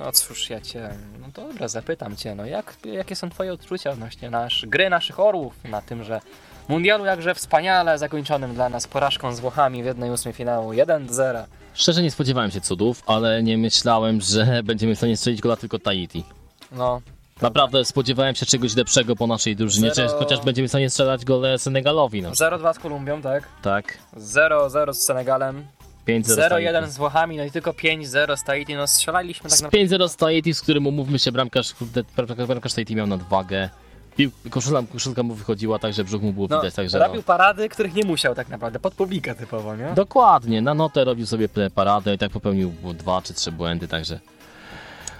[0.00, 0.90] no cóż, ja cię,
[1.20, 5.54] no dobra, zapytam cię, no jak, jakie są twoje odczucia odnośnie nasz, gry naszych orłów
[5.64, 6.20] na tymże
[6.68, 11.44] mundialu jakże wspaniale zakończonym dla nas porażką z Włochami w 1-8 finału 1-0.
[11.74, 15.78] Szczerze nie spodziewałem się cudów, ale nie myślałem, że będziemy w stanie strzelić gola tylko
[15.78, 16.24] Tahiti.
[16.72, 17.00] No,
[17.42, 21.24] Naprawdę spodziewałem się czegoś lepszego po naszej drużynie, Zero- czy chociaż będziemy w stanie strzelać
[21.24, 22.30] gole Senegalowi, no.
[22.30, 23.48] 0-2 z Kolumbią, tak?
[23.62, 25.75] Tak, 0-0 z Senegalem, 5-0 z
[26.06, 26.92] 0-1 Tahiti.
[26.92, 29.96] z Włochami, no i tylko 5-0 z Tahiti, no strzelaliśmy tak Z naprawdę.
[29.98, 31.74] 5-0 z Tahiti, z którym umówmy się, bramkarz,
[32.46, 33.68] bramkarz Tahiti miał nadwagę.
[34.16, 34.30] Pił,
[34.92, 37.22] koszulka, mu wychodziła tak, że brzuch mu było No, widać, także robił no.
[37.22, 39.92] parady, których nie musiał tak naprawdę, pod publikę typowo, nie?
[39.94, 44.20] Dokładnie, na notę robił sobie paradę i tak popełnił dwa czy trzy błędy, także...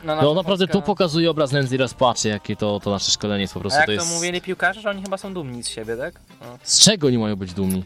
[0.05, 3.41] No, No naprawdę Polska- to pokazuje obraz nędzy i rozpaczy, jakie to, to nasze szkolenie
[3.41, 4.15] jest po A prostu, jak to to, jest...
[4.15, 6.15] mówili piłkarze, że oni chyba są dumni z siebie, tak?
[6.41, 6.59] No.
[6.63, 7.85] Z czego nie mają być dumni?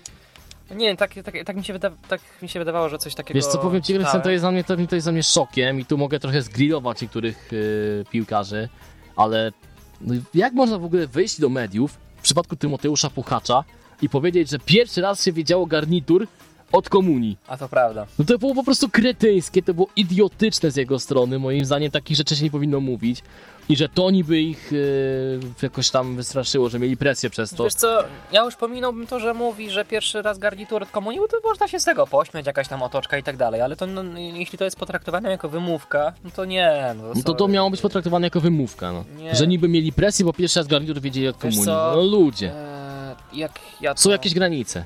[0.70, 3.38] Nie wiem, tak, tak, tak, mi się wyda- tak mi się wydawało, że coś takiego...
[3.38, 5.84] Wiesz co, powiem ci, to jest dla mnie, to, to jest dla mnie szokiem i
[5.84, 8.68] tu mogę trochę zgrillować niektórych yy, piłkarzy,
[9.16, 9.52] ale
[10.00, 13.64] no, jak można w ogóle wyjść do mediów w przypadku Tymoteusza Puchacza
[14.02, 16.26] i powiedzieć, że pierwszy raz się wiedziało garnitur
[16.72, 17.38] od komunii?
[17.46, 18.06] A to prawda.
[18.18, 22.16] No to było po prostu kretyńskie, to było idiotyczne z jego strony, moim zdaniem takich
[22.16, 23.22] rzeczy się nie powinno mówić
[23.70, 27.64] i że to niby ich yy, jakoś tam wystraszyło, że mieli presję przez to.
[27.64, 31.48] Wiesz co, ja już pominąłbym to, że mówi, że pierwszy raz garnitur od komunii, to
[31.48, 34.58] można się z tego pośmiać, jakaś tam otoczka i tak dalej, ale to no, jeśli
[34.58, 38.26] to jest potraktowane jako wymówka, no to nie, no, No to to miało być potraktowane
[38.26, 39.04] jako wymówka, no.
[39.16, 39.34] Nie.
[39.34, 41.66] Że niby mieli presję, bo pierwszy raz garnitur wiedzieli od komunii.
[41.66, 42.52] No ludzie.
[42.54, 44.84] Eee, jak ja to, Są jakieś granice.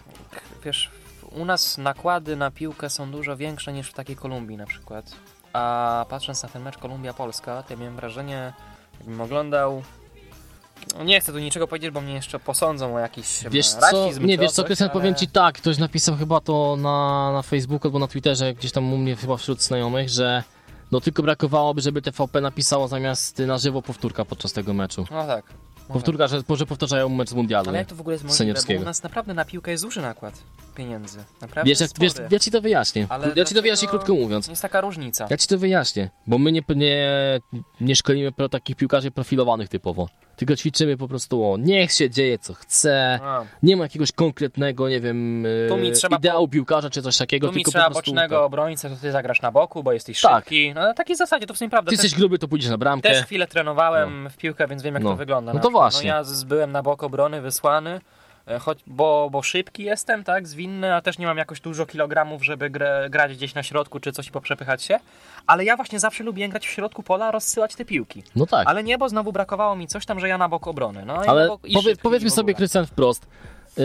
[0.64, 0.90] Wiesz,
[1.32, 5.12] u nas nakłady na piłkę są dużo większe niż w takiej Kolumbii na przykład.
[5.52, 8.52] A patrząc na ten mecz Kolumbia-Polska, to ja miałem wrażenie,
[9.04, 9.82] jakbym oglądał...
[10.98, 14.38] No Nie chcę tu niczego powiedzieć, bo mnie jeszcze posądzą o jakiś Wiesz co, nie
[14.38, 17.98] wiesz co, Krystian, ale- powiem ci tak, ktoś napisał chyba to na, na Facebooku albo
[17.98, 20.42] na Twitterze, gdzieś tam u mnie chyba wśród znajomych, że
[20.92, 25.06] no tylko brakowałoby, żeby TVP napisało zamiast na żywo powtórka podczas tego meczu.
[25.10, 25.44] No tak.
[25.88, 27.68] Powtórka, że, że powtarzają mecz z mundialu.
[27.68, 30.02] Ale jak to w ogóle jest możliwe, bo u nas naprawdę na piłkę jest duży
[30.02, 30.42] nakład
[30.74, 31.18] pieniędzy.
[31.40, 33.06] Naprawdę Wiesz, jak, wiesz, ja ci to wyjaśnię.
[33.08, 34.48] Ale ja ci to wyjaśnię krótko mówiąc.
[34.48, 35.26] Jest taka różnica.
[35.30, 37.40] Ja ci to wyjaśnię, bo my nie, nie,
[37.80, 40.08] nie szkolimy pro takich piłkarzy profilowanych typowo.
[40.36, 43.18] Tylko ćwiczymy po prostu o niech się dzieje co chce.
[43.22, 47.16] A, Nie ma jakiegoś konkretnego, nie wiem, e, Tu mi trzeba ideału piłkarza czy coś
[47.16, 48.44] takiego, tu mi tylko trzeba po prostu bocznego tak.
[48.44, 50.44] obrońcę, to ty zagrasz na boku, bo jesteś Tak.
[50.44, 50.72] szybki.
[50.74, 51.90] No na takiej zasadzie, to w sumie prawda.
[51.90, 53.08] Ty Też- jesteś gruby, to pójdziesz na bramkę.
[53.08, 55.10] Też chwilę trenowałem w piłkę, więc wiem jak No.
[55.10, 55.52] to wygląda.
[55.52, 56.10] No to przykład, właśnie.
[56.10, 58.00] No ja byłem na bok obrony wysłany,
[58.60, 62.70] choć, bo, bo szybki jestem, tak, zwinny, a też nie mam jakoś dużo kilogramów, żeby
[62.70, 64.98] grę, grać gdzieś na środku czy coś i poprzepychać się.
[65.46, 68.22] Ale ja właśnie zawsze lubiłem grać w środku pola, rozsyłać te piłki.
[68.36, 68.68] No tak.
[68.68, 71.04] Ale nie, bo znowu brakowało mi coś tam, że ja na bok obrony.
[71.06, 72.54] No, Ale bok, powie, powiedzmy sobie.
[72.54, 73.26] Krystian, wprost.
[73.76, 73.84] Yy,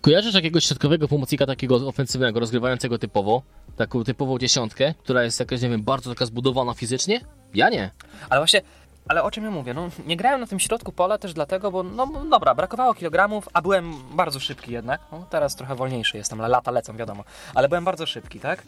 [0.00, 3.42] kojarzysz jakiegoś środkowego pomocnika takiego ofensywnego, rozgrywającego typowo?
[3.76, 7.20] Taką typową dziesiątkę, która jest jakaś, nie wiem, bardzo taka zbudowana fizycznie?
[7.54, 7.90] Ja nie.
[8.30, 8.60] Ale właśnie
[9.08, 9.74] ale o czym ja mówię?
[9.74, 13.62] No, nie grałem na tym środku pola też dlatego, bo no dobra, brakowało kilogramów, a
[13.62, 15.00] byłem bardzo szybki jednak.
[15.12, 17.24] No, teraz trochę wolniejszy jestem, ale lata lecą, wiadomo.
[17.54, 18.62] Ale byłem bardzo szybki, tak?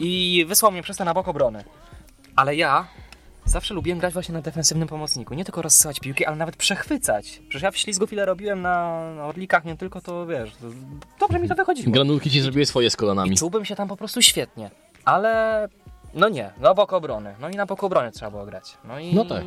[0.00, 1.64] I wysłał mnie przez to na bok obrony.
[2.36, 2.86] Ale ja
[3.44, 5.34] zawsze lubiłem grać właśnie na defensywnym pomocniku.
[5.34, 7.40] Nie tylko rozsyłać piłki, ale nawet przechwycać.
[7.48, 10.66] Przecież ja w ślizgów ile robiłem na, na orlikach, nie tylko to, wiesz, to,
[11.20, 11.92] dobrze mi to wychodziło.
[11.92, 13.30] Granulki ci zrobiły swoje z kolanami.
[13.32, 14.70] I czułbym się tam po prostu świetnie.
[15.04, 15.68] Ale
[16.14, 17.34] no nie, no bok obrony.
[17.40, 18.76] No i na boku obrony trzeba było grać.
[18.84, 19.44] No i No tak.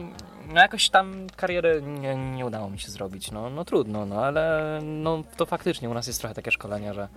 [0.54, 3.32] No jakoś tam kariery nie, nie udało mi się zrobić.
[3.32, 7.08] No, no trudno, no ale no to faktycznie u nas jest trochę takie szkolenie, że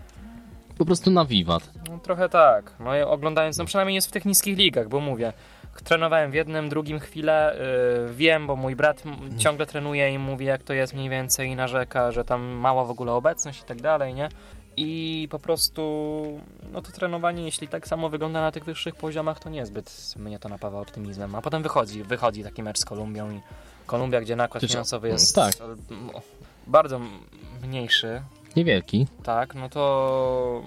[0.78, 1.70] Po prostu na wiwat.
[1.90, 2.72] no, trochę tak.
[2.80, 5.32] No i oglądając, no przynajmniej jest w tych niskich ligach, bo mówię,
[5.84, 7.56] trenowałem w jednym, drugim chwilę,
[8.08, 11.48] yy, wiem, bo mój brat m- ciągle trenuje i mówi jak to jest mniej więcej
[11.50, 14.28] i narzeka, że tam mała w ogóle obecność i tak dalej, nie?
[14.76, 15.82] I po prostu,
[16.72, 20.48] no to trenowanie, jeśli tak samo wygląda na tych wyższych poziomach, to niezbyt mnie to
[20.48, 21.34] napawa optymizmem.
[21.34, 23.40] A potem wychodzi, wychodzi taki mecz z Kolumbią i
[23.86, 25.54] Kolumbia, gdzie nakład Przecież- finansowy jest tak.
[26.66, 27.00] bardzo
[27.62, 28.22] mniejszy,
[28.56, 29.06] Niewielki.
[29.22, 30.62] tak, no to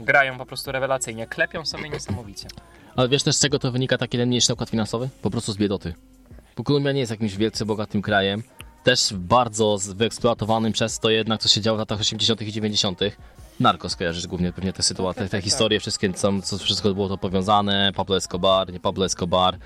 [0.00, 2.48] grają po prostu rewelacyjnie, klepią sobie niesamowicie.
[2.96, 5.08] Ale wiesz też z czego to wynika taki ten mniejszy nakład finansowy?
[5.22, 5.94] Po prostu z biedoty.
[6.56, 8.42] Bo Kolumbia nie jest jakimś wielce bogatym krajem.
[8.86, 12.42] Też bardzo wyeksploatowanym przez to jednak, co się działo w latach 80.
[12.42, 13.00] i 90.
[13.60, 17.92] Narkos kojarzysz głównie pewnie te sytuacje, te historie, wszystkie, co, co wszystko było to powiązane,
[17.96, 19.58] Pablo Escobar, nie Pablo Escobar.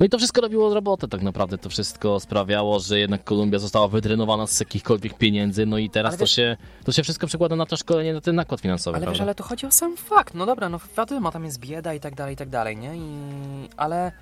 [0.00, 3.88] No i to wszystko robiło robotę tak naprawdę, to wszystko sprawiało, że jednak Kolumbia została
[3.88, 7.56] wydrenowana z jakichkolwiek pieniędzy, no i teraz Ale to, wiesz- się, to się wszystko przekłada
[7.56, 9.24] na to szkolenie, na ten nakład finansowy, Ale wiesz, prawda?
[9.24, 10.34] ale to chodzi o sam fakt.
[10.34, 12.96] No dobra, no wiadomo, tam jest bieda i tak dalej, i tak dalej, nie?
[12.96, 13.02] I...
[13.76, 14.12] Ale,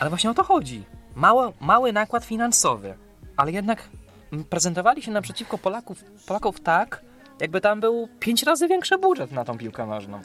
[0.00, 0.82] ale właśnie o to chodzi.
[1.14, 2.94] Mało, mały nakład finansowy,
[3.40, 3.88] ale jednak
[4.50, 7.02] prezentowali się naprzeciwko Polaków, Polaków tak,
[7.40, 10.20] jakby tam był pięć razy większy budżet na tą piłkę nożną.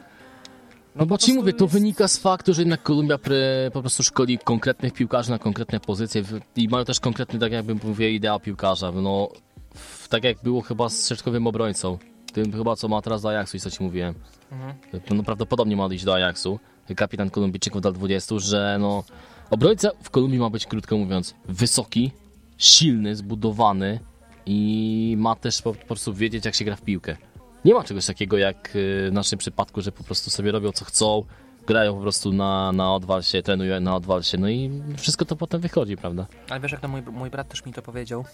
[0.96, 3.80] No bo po ci mówię, to jest- wynika z faktu, że jednak Kolumbia pre, po
[3.80, 6.22] prostu szkoli konkretnych piłkarzy na konkretne pozycje
[6.56, 8.92] i mają też konkretny, tak jakbym mówił, ideał piłkarza.
[8.92, 9.28] No,
[9.74, 11.98] w- tak jak było chyba z środkowym obrońcą,
[12.32, 14.14] tym chyba co ma teraz do Ajaxu i co ci mówiłem.
[14.52, 14.74] Mhm.
[15.10, 16.58] No prawdopodobnie ma iść do Ajaxu,
[16.96, 19.04] kapitan Kolumbijczyków dal 20, że no
[19.50, 22.10] obrońca w Kolumbii ma być, krótko mówiąc, wysoki,
[22.58, 24.00] silny, zbudowany
[24.46, 27.16] i ma też po, po prostu wiedzieć jak się gra w piłkę.
[27.64, 30.84] Nie ma czegoś takiego jak y, w naszym przypadku, że po prostu sobie robią co
[30.84, 31.24] chcą,
[31.66, 35.96] grają po prostu na, na odwalsie, trenują na odwalsie, no i wszystko to potem wychodzi,
[35.96, 36.26] prawda?
[36.50, 38.24] Ale wiesz, jak to mój, mój brat też mi to powiedział,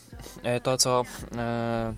[0.43, 1.03] e, to co,
[1.37, 1.95] e,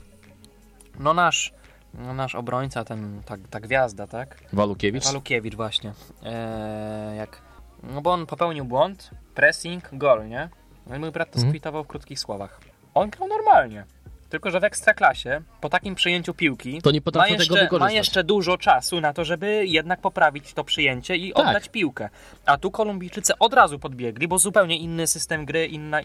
[1.01, 1.53] no nasz,
[1.95, 4.39] no nasz obrońca, ten, ta, ta gwiazda, tak?
[4.53, 5.05] Walukiewicz?
[5.05, 5.93] Walukiewicz właśnie.
[6.25, 7.43] Eee, jak,
[7.83, 10.49] no bo on popełnił błąd, pressing, gol, nie?
[10.87, 11.51] No i mój brat to Mhm.
[11.53, 12.61] skwitował w krótkich słowach.
[12.95, 13.85] On grał normalnie.
[14.31, 18.59] Tylko, że w ekstraklasie, po takim przyjęciu piłki, To nie ma jeszcze, ma jeszcze dużo
[18.59, 21.47] czasu na to, żeby jednak poprawić to przyjęcie i Tak.
[21.47, 22.09] oddać piłkę.
[22.47, 26.01] A tu Kolumbijczycy od razu podbiegli, bo zupełnie inny system gry, inna,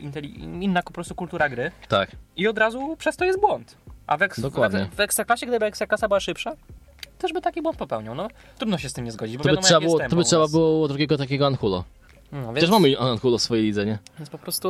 [0.61, 2.11] inna po prostu kultura gry Tak.
[2.37, 3.75] i od razu przez to jest błąd.
[4.07, 4.85] A w, eks- Dokładnie.
[4.91, 6.51] w, w ekstraklasie, gdyby ekstraklasa była szybsza,
[7.17, 8.15] też by taki błąd popełnił.
[8.15, 8.27] No,
[8.57, 10.47] trudno się z tym nie zgodzić, bo To by, wiadomo, trzeba było, to by trzeba
[10.47, 11.83] było drugiego takiego Anhulo.
[12.31, 13.97] No, więc, Przecież mamy Anhulo w swojej lidze, nie?
[14.19, 14.69] więc po prostu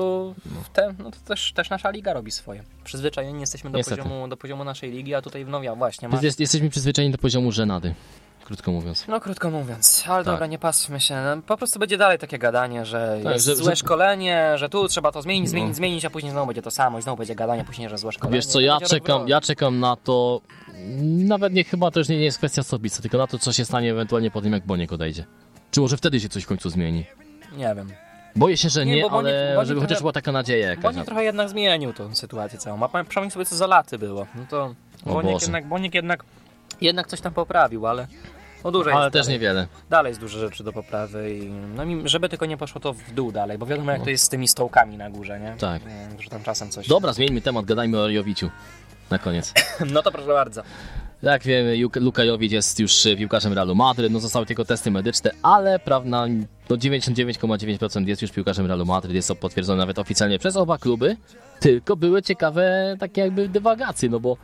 [0.64, 2.64] w te, no to też, też nasza liga robi swoje.
[2.84, 4.02] Przyzwyczajeni jesteśmy do Niestety.
[4.04, 6.14] poziomu, do poziomu naszej ligi, a tutaj w Nowia właśnie masz...
[6.16, 7.96] Jest, jest, jesteśmy przyzwyczajeni do poziomu żenady,
[8.46, 9.06] krótko mówiąc.
[9.08, 10.34] No krótko mówiąc, ale Tak.
[10.34, 11.16] dobra, nie pasmy się.
[11.16, 14.70] No, po prostu będzie dalej takie gadanie, że Tak, jest że- złe że- szkolenie, że
[14.70, 15.76] tu trzeba to zmienić, zmienić, No.
[15.76, 18.36] zmienić, a później znowu będzie to samo i znowu będzie gadanie później, że złe szkolenie.
[18.38, 20.42] Wiesz co, ja czekam, ja czekam na to,
[21.18, 23.66] nawet nie chyba to już nie, nie jest kwestia osobista, tylko na to, co się
[23.66, 25.26] stanie ewentualnie po tym, jak Boniek odejdzie.
[25.72, 27.06] Czy może wtedy się coś w końcu zmieni?
[27.52, 27.92] Nie wiem.
[28.36, 30.70] Boję się, że Nie, nie, bo ale Boniek żeby chociaż trochę- była taka nadzieja Bo
[30.70, 30.96] jakaś.
[30.96, 31.06] nie to.
[31.06, 32.78] trochę jednak zmienił tą sytuację całą.
[32.78, 34.28] Ma przypomnij sobie, co za laty było.
[34.36, 34.76] No to
[35.06, 35.28] Boże.
[35.42, 36.24] jednak, Boniek jednak,
[36.82, 38.08] jednak coś tam poprawił, ale
[38.64, 39.34] no dużo Ale też dalej.
[39.36, 39.68] niewiele.
[39.90, 43.32] Dalej jest dużo rzeczy do poprawy i no żeby tylko nie poszło to w dół
[43.32, 44.06] dalej, bo wiadomo jak No.
[44.06, 45.56] to jest z tymi stołkami na górze, nie?
[45.60, 45.82] Tak.
[46.20, 46.88] Że tam czasem coś...
[46.88, 48.50] Dobra, zmieńmy temat, gadajmy o Jowiciu.
[49.10, 49.54] Na koniec.
[49.94, 50.62] No to proszę bardzo.
[51.24, 55.80] Jak wiemy, Luka jest już e, piłkarzem Realu Madryt, no zostały tylko testy medyczne, ale
[55.80, 56.26] prawda,
[56.70, 61.18] no 99,9% jest już piłkarzem Realu Madryt, jest to potwierdzone nawet oficjalnie przez oba kluby,
[61.60, 64.38] tylko były ciekawe takie jakby dywagacje, no bo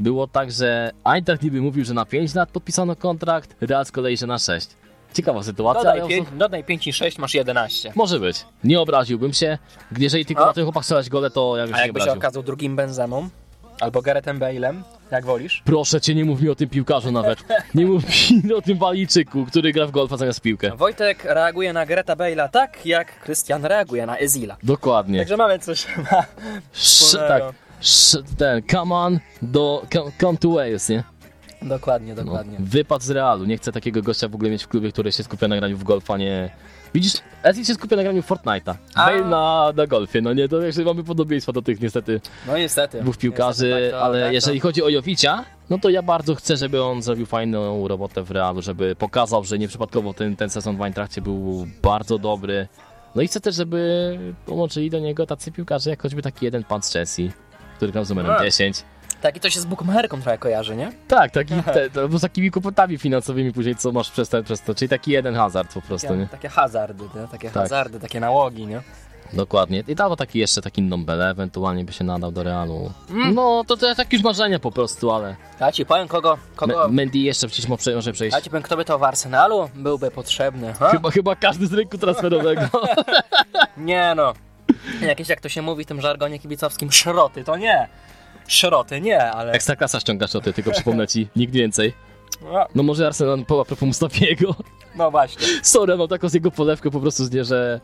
[0.00, 4.16] było tak, że Eintracht niby mówił, że na 5 lat podpisano kontrakt, Real z kolei,
[4.16, 4.68] że na 6.
[5.14, 7.92] Ciekawa sytuacja, Dodaj, pięć, dodaj 5 i 6, masz 11.
[7.94, 8.44] może być.
[8.64, 9.58] Nie obraziłbym się,
[9.98, 10.46] jeżeli tylko A?
[10.46, 12.18] na tym chłopak strzelać gole, to ja bym A się nie jakby się obraził.
[12.20, 13.28] okazał drugim Benzemą?
[13.80, 14.82] Albo Garethem Bale'em?
[15.10, 15.62] Jak wolisz?
[15.64, 17.38] Proszę cię, nie mów mi o tym piłkarzu nawet.
[17.74, 18.02] Nie mów
[18.44, 20.76] mi o tym Walijczyku, który gra w golfa zamiast piłkę.
[20.76, 24.56] Wojtek reaguje na Gareta Bale'a tak, jak Krystian reaguje na Ezila.
[24.62, 25.18] Dokładnie.
[25.18, 26.24] Także mamy coś ma
[26.72, 27.42] Sz, tak.
[27.80, 31.02] Sz, ten, come on, do, come, come to Wales, nie?
[31.62, 32.56] Dokładnie, No, dokładnie.
[32.60, 33.44] wypad z Realu.
[33.44, 35.84] Nie chcę takiego gościa w ogóle mieć w klubie, który się skupia na graniu w
[35.84, 36.50] golfa, nie...
[36.96, 38.74] Widzisz, Ezil się skupia na graniu Fortnite'a.
[38.96, 43.00] Bale na, na golfie, no nie, to jeszcze mamy podobieństwa do tych niestety No niestety.
[43.00, 46.02] dwóch piłkarzy, Niestety, tak to- ale tak to- jeżeli chodzi o Jowicia, no to ja
[46.02, 50.50] bardzo chcę, żeby on zrobił fajną robotę w Realu, żeby pokazał, że nieprzypadkowo ten, ten
[50.50, 52.68] sezon w Eintrachcie był bardzo dobry.
[53.14, 56.82] No i chcę też, żeby połączyli do niego tacy piłkarze, jak choćby taki jeden pan
[56.82, 57.30] z Chelsea,
[57.76, 58.42] który grał z numerem A.
[58.44, 58.82] 10.
[59.20, 60.92] Taki to się z bukmacherką trochę kojarzy, nie?
[61.08, 64.74] Tak, taki, te, albo z takimi kłopotami finansowymi później, co masz przez, ten, przez to,
[64.74, 66.26] czyli taki jeden hazard po prostu, Takie, nie?
[66.26, 67.28] takie hazardy, nie?
[67.28, 67.62] takie Tak.
[67.62, 68.82] hazardy, takie nałogi, nie?
[69.32, 69.84] Dokładnie.
[69.88, 72.92] I dało taki jeszcze taki Ndombele, ewentualnie by się nadał do Realu.
[73.34, 75.36] No, to, to tak już marzenie po prostu, ale...
[75.60, 76.84] Ja ci powiem kogo, kogo...
[76.84, 78.36] M- Mendy jeszcze przecież może może przejść.
[78.36, 80.90] Ja ci powiem, kto by to w Arsenalu byłby potrzebny, ha?
[80.90, 82.62] Chyba, chyba każdy z rynku transferowego.
[83.76, 84.32] Nie no.
[85.00, 87.88] Jakieś, jak to się mówi w tym żargonie kibicowskim, szroty, to nie.
[88.46, 89.52] Szroty nie, ale...
[89.52, 91.92] Ekstraklasa ściąga szoty, tylko przypomnę ci, nikt więcej.
[92.42, 94.54] No, No może Arsenal po a propos Mustafiego.
[94.94, 95.46] no właśnie.
[95.62, 97.80] Sorry, mam taką z jego polewkę po prostu z nie, że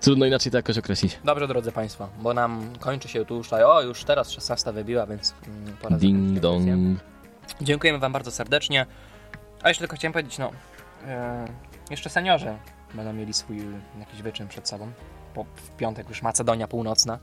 [0.00, 1.18] trudno inaczej to jakoś określić.
[1.24, 5.34] Dobrze, drodzy Państwo, bo nam kończy się tu już o już teraz 16 wybiła, więc
[5.46, 6.66] mm, pora Ding dong.
[7.60, 8.86] Dziękujemy Wam bardzo serdecznie.
[9.62, 10.50] A jeszcze tylko chciałem powiedzieć, no,
[11.06, 11.44] e,
[11.90, 12.56] jeszcze seniorzy
[12.94, 13.58] będą mieli swój
[13.98, 14.92] jakiś wyczyn przed sobą.
[15.34, 17.18] Po, w piątek już Macedonia Północna.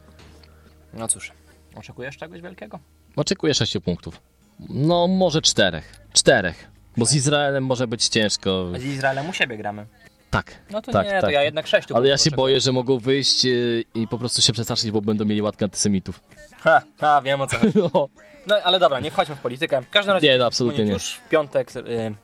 [0.93, 1.31] No cóż,
[1.75, 2.79] oczekujesz czegoś wielkiego?
[3.15, 4.21] Oczekuję 6 punktów.
[4.69, 5.99] No może czterech.
[6.13, 6.67] Czterech.
[6.97, 8.67] Bo z Izraelem może być ciężko.
[8.79, 9.85] Z Izraelem u siebie gramy.
[10.29, 10.55] Tak.
[10.71, 11.31] No to tak, nie, to tak.
[11.31, 11.95] ja jednak sześciu.
[11.95, 15.25] Ale ja się boję, że mogą wyjść yy, i po prostu się przestraszyć, bo będą
[15.25, 16.19] mieli łatkę antysemitów.
[16.59, 17.73] Ha, ha, wiem o co chodzi.
[17.93, 18.09] No,
[18.47, 19.81] No ale dobra, nie wchodźmy w politykę.
[19.81, 20.91] W każdym razie nie, no, absolutnie nie.
[20.91, 21.81] już w piątek y,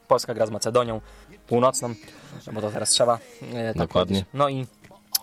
[0.07, 1.01] Polska gra z Macedonią
[1.47, 1.93] Północną,
[2.53, 3.15] bo to teraz trzeba.
[3.15, 3.19] Y,
[3.53, 4.15] tak Dokładnie.
[4.15, 4.25] powiedzieć.
[4.33, 4.65] No i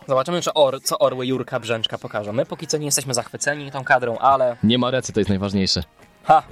[0.09, 2.33] zobaczymy, czy or, co orły Jurka Brzęczka pokażą.
[2.33, 5.83] My póki co nie jesteśmy zachwyceni tą kadrą, ale Nie ma recy, to jest najważniejsze.
[6.25, 6.43] ha,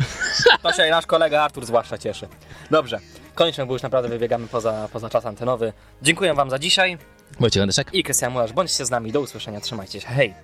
[0.62, 2.28] to się nasz kolega Artur zwłaszcza cieszy.
[2.70, 2.98] Dobrze,
[3.34, 5.72] kończmy, bo już naprawdę wybiegamy poza, poza czas antenowy.
[6.02, 6.98] Dziękuję Wam za dzisiaj
[7.40, 7.94] Wojciech Andeszek.
[7.94, 8.52] i Krystian Murasz.
[8.52, 10.34] Bądźcie z nami, do usłyszenia, trzymajcie się, hej!